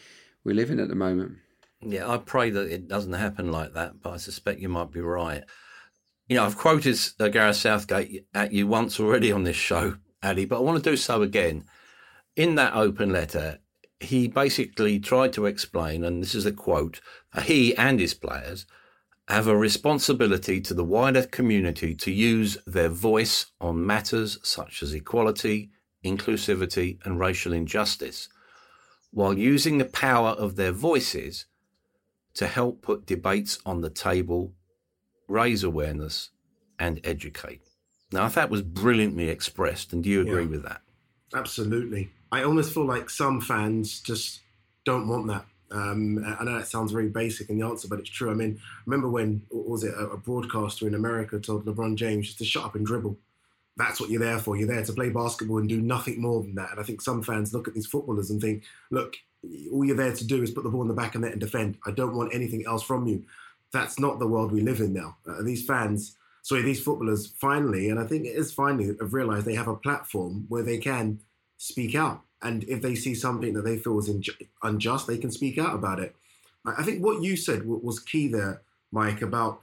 [0.46, 1.34] we live in at the moment.
[1.82, 5.02] Yeah, I pray that it doesn't happen like that, but I suspect you might be
[5.02, 5.44] right.
[6.28, 10.46] You know, I've quoted uh, Gareth Southgate at you once already on this show, Addy,
[10.46, 11.66] but I want to do so again.
[12.36, 13.60] In that open letter,
[14.00, 17.00] he basically tried to explain, and this is a quote
[17.44, 18.66] he and his players
[19.28, 24.94] have a responsibility to the wider community to use their voice on matters such as
[24.94, 25.70] equality,
[26.04, 28.28] inclusivity, and racial injustice,
[29.12, 31.46] while using the power of their voices
[32.34, 34.54] to help put debates on the table,
[35.28, 36.32] raise awareness,
[36.80, 37.65] and educate.
[38.12, 40.82] Now, that was brilliantly expressed, and do you agree yeah, with that?
[41.34, 42.10] Absolutely.
[42.32, 44.42] I almost feel like some fans just
[44.86, 45.46] don't want that.
[45.72, 48.32] Um, I know that sounds very basic in the answer, but it's true.
[48.32, 52.46] I mean, remember when was it a, broadcaster in America told LeBron James just to
[52.46, 53.18] shut up and dribble?
[53.76, 54.56] That's what you're there for.
[54.56, 56.72] You're there to play basketball and do nothing more than that.
[56.72, 59.16] And I think some fans look at these footballers and think, look,
[59.72, 61.42] all you're there to do is put the ball in the back of net and
[61.42, 61.78] defend.
[61.86, 63.26] I don't want anything else from you.
[63.74, 65.18] That's not the world we live in now.
[65.28, 66.16] Uh, these fans,
[66.46, 69.76] sorry, these footballers finally, and I think it is finally, have realised they have a
[69.76, 71.20] platform where they can
[71.58, 72.22] speak out.
[72.40, 74.12] And if they see something that they feel is
[74.62, 76.16] unjust, they can speak out about it.
[76.64, 79.62] I think what you said was key there, Mike, about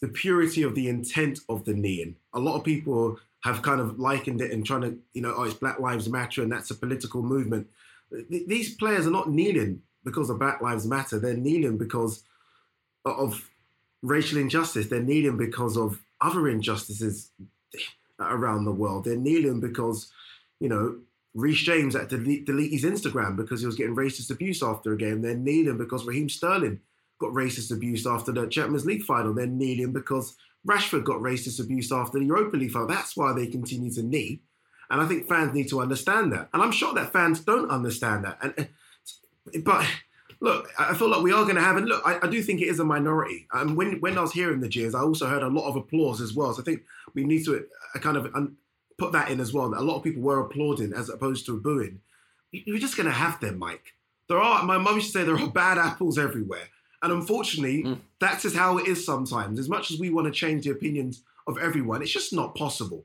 [0.00, 2.14] the purity of the intent of the kneeing.
[2.32, 5.42] A lot of people have kind of likened it and trying to, you know, oh,
[5.42, 7.66] it's Black Lives Matter and that's a political movement.
[8.28, 11.18] These players are not kneeling because of Black Lives Matter.
[11.18, 12.22] They're kneeling because
[13.04, 13.50] of
[14.00, 14.86] racial injustice.
[14.86, 17.30] They're kneeling because of other injustices
[18.18, 19.04] around the world.
[19.04, 20.10] They're kneeling because,
[20.58, 20.98] you know,
[21.34, 24.92] Reece James had to delete, delete, his Instagram because he was getting racist abuse after
[24.92, 25.22] a game.
[25.22, 26.80] They're kneeling because Raheem Sterling
[27.20, 29.32] got racist abuse after the Champions League final.
[29.32, 30.36] They're kneeling because
[30.68, 32.88] Rashford got racist abuse after the Europa League final.
[32.88, 34.40] That's why they continue to knee.
[34.90, 36.48] And I think fans need to understand that.
[36.52, 38.38] And I'm sure that fans don't understand that.
[38.42, 39.86] And but
[40.40, 42.60] look, I feel like we are going to have, and look, I, I, do think
[42.60, 43.46] it is a minority.
[43.52, 46.20] And when when I was hearing the jeers, I also heard a lot of applause
[46.20, 46.52] as well.
[46.54, 46.82] So I think
[47.14, 47.64] we need to
[47.94, 48.32] uh, kind of
[48.98, 49.66] put that in as well.
[49.66, 52.00] A lot of people were applauding as opposed to booing.
[52.52, 53.94] You're just going to have them, Mike.
[54.28, 54.64] There are.
[54.64, 56.68] My mum used to say there are bad apples everywhere,
[57.02, 57.98] and unfortunately, mm.
[58.18, 59.58] that's just how it is sometimes.
[59.58, 63.04] As much as we want to change the opinions of everyone, it's just not possible.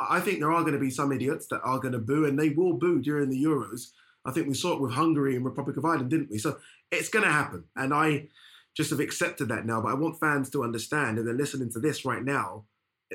[0.00, 2.38] I think there are going to be some idiots that are going to boo, and
[2.38, 3.90] they will boo during the Euros.
[4.24, 6.38] I think we saw it with Hungary and Republic of Ireland, didn't we?
[6.38, 6.58] So
[6.90, 8.28] it's going to happen, and I
[8.76, 9.80] just have accepted that now.
[9.80, 12.64] But I want fans to understand, and they're listening to this right now.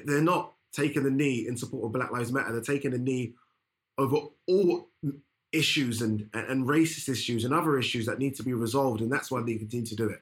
[0.05, 2.51] They're not taking the knee in support of Black Lives Matter.
[2.51, 3.33] They're taking the knee
[3.97, 4.89] over all
[5.51, 9.31] issues and, and racist issues and other issues that need to be resolved, and that's
[9.31, 10.21] why they continue to do it.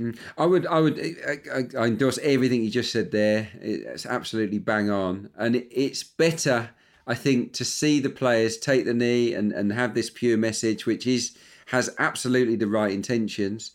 [0.00, 0.18] Mm.
[0.36, 3.48] I would, I would, I, I, endorse everything you just said there.
[3.60, 6.70] It's absolutely bang on, and it's better,
[7.06, 10.86] I think, to see the players take the knee and, and have this pure message,
[10.86, 11.36] which is
[11.66, 13.72] has absolutely the right intentions.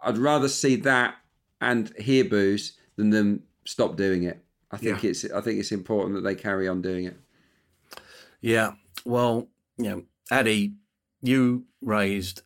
[0.00, 1.16] I'd rather see that
[1.60, 4.42] and hear boos than them stop doing it.
[4.70, 5.10] I think yeah.
[5.10, 7.16] it's I think it's important that they carry on doing it.
[8.40, 8.72] Yeah.
[9.04, 10.74] Well, you know, Addy,
[11.22, 12.42] you raised,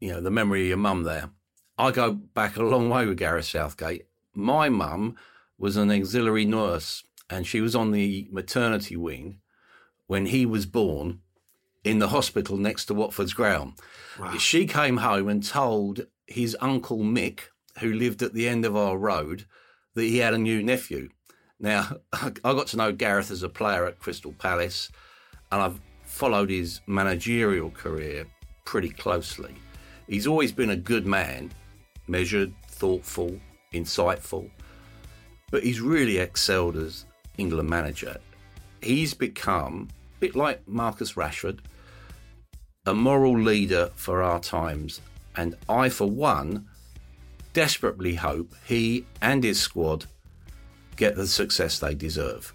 [0.00, 1.30] you know, the memory of your mum there.
[1.78, 4.06] I go back a long way with Gareth Southgate.
[4.34, 5.16] My mum
[5.58, 9.38] was an auxiliary nurse and she was on the maternity wing
[10.12, 11.18] when he was born
[11.84, 13.72] in the hospital next to Watford's ground.
[14.20, 14.36] Wow.
[14.36, 17.44] She came home and told his uncle Mick,
[17.78, 19.46] who lived at the end of our road,
[19.94, 21.08] that he had a new nephew.
[21.58, 24.90] Now, I got to know Gareth as a player at Crystal Palace,
[25.50, 28.26] and I've followed his managerial career
[28.66, 29.54] pretty closely.
[30.08, 31.52] He's always been a good man,
[32.06, 33.40] measured, thoughtful,
[33.72, 34.50] insightful,
[35.50, 37.06] but he's really excelled as
[37.38, 38.18] England manager.
[38.82, 39.88] He's become,
[40.22, 41.58] bit like Marcus Rashford,
[42.86, 45.00] a moral leader for our times,
[45.34, 46.68] and I, for one,
[47.54, 50.04] desperately hope he and his squad
[50.94, 52.54] get the success they deserve.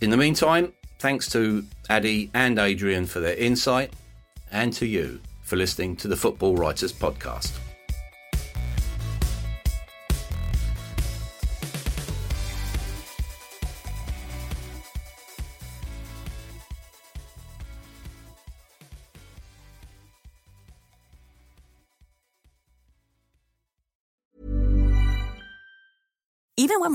[0.00, 3.92] In the meantime, thanks to Addy and Adrian for their insight,
[4.50, 7.65] and to you for listening to the Football Writers Podcast.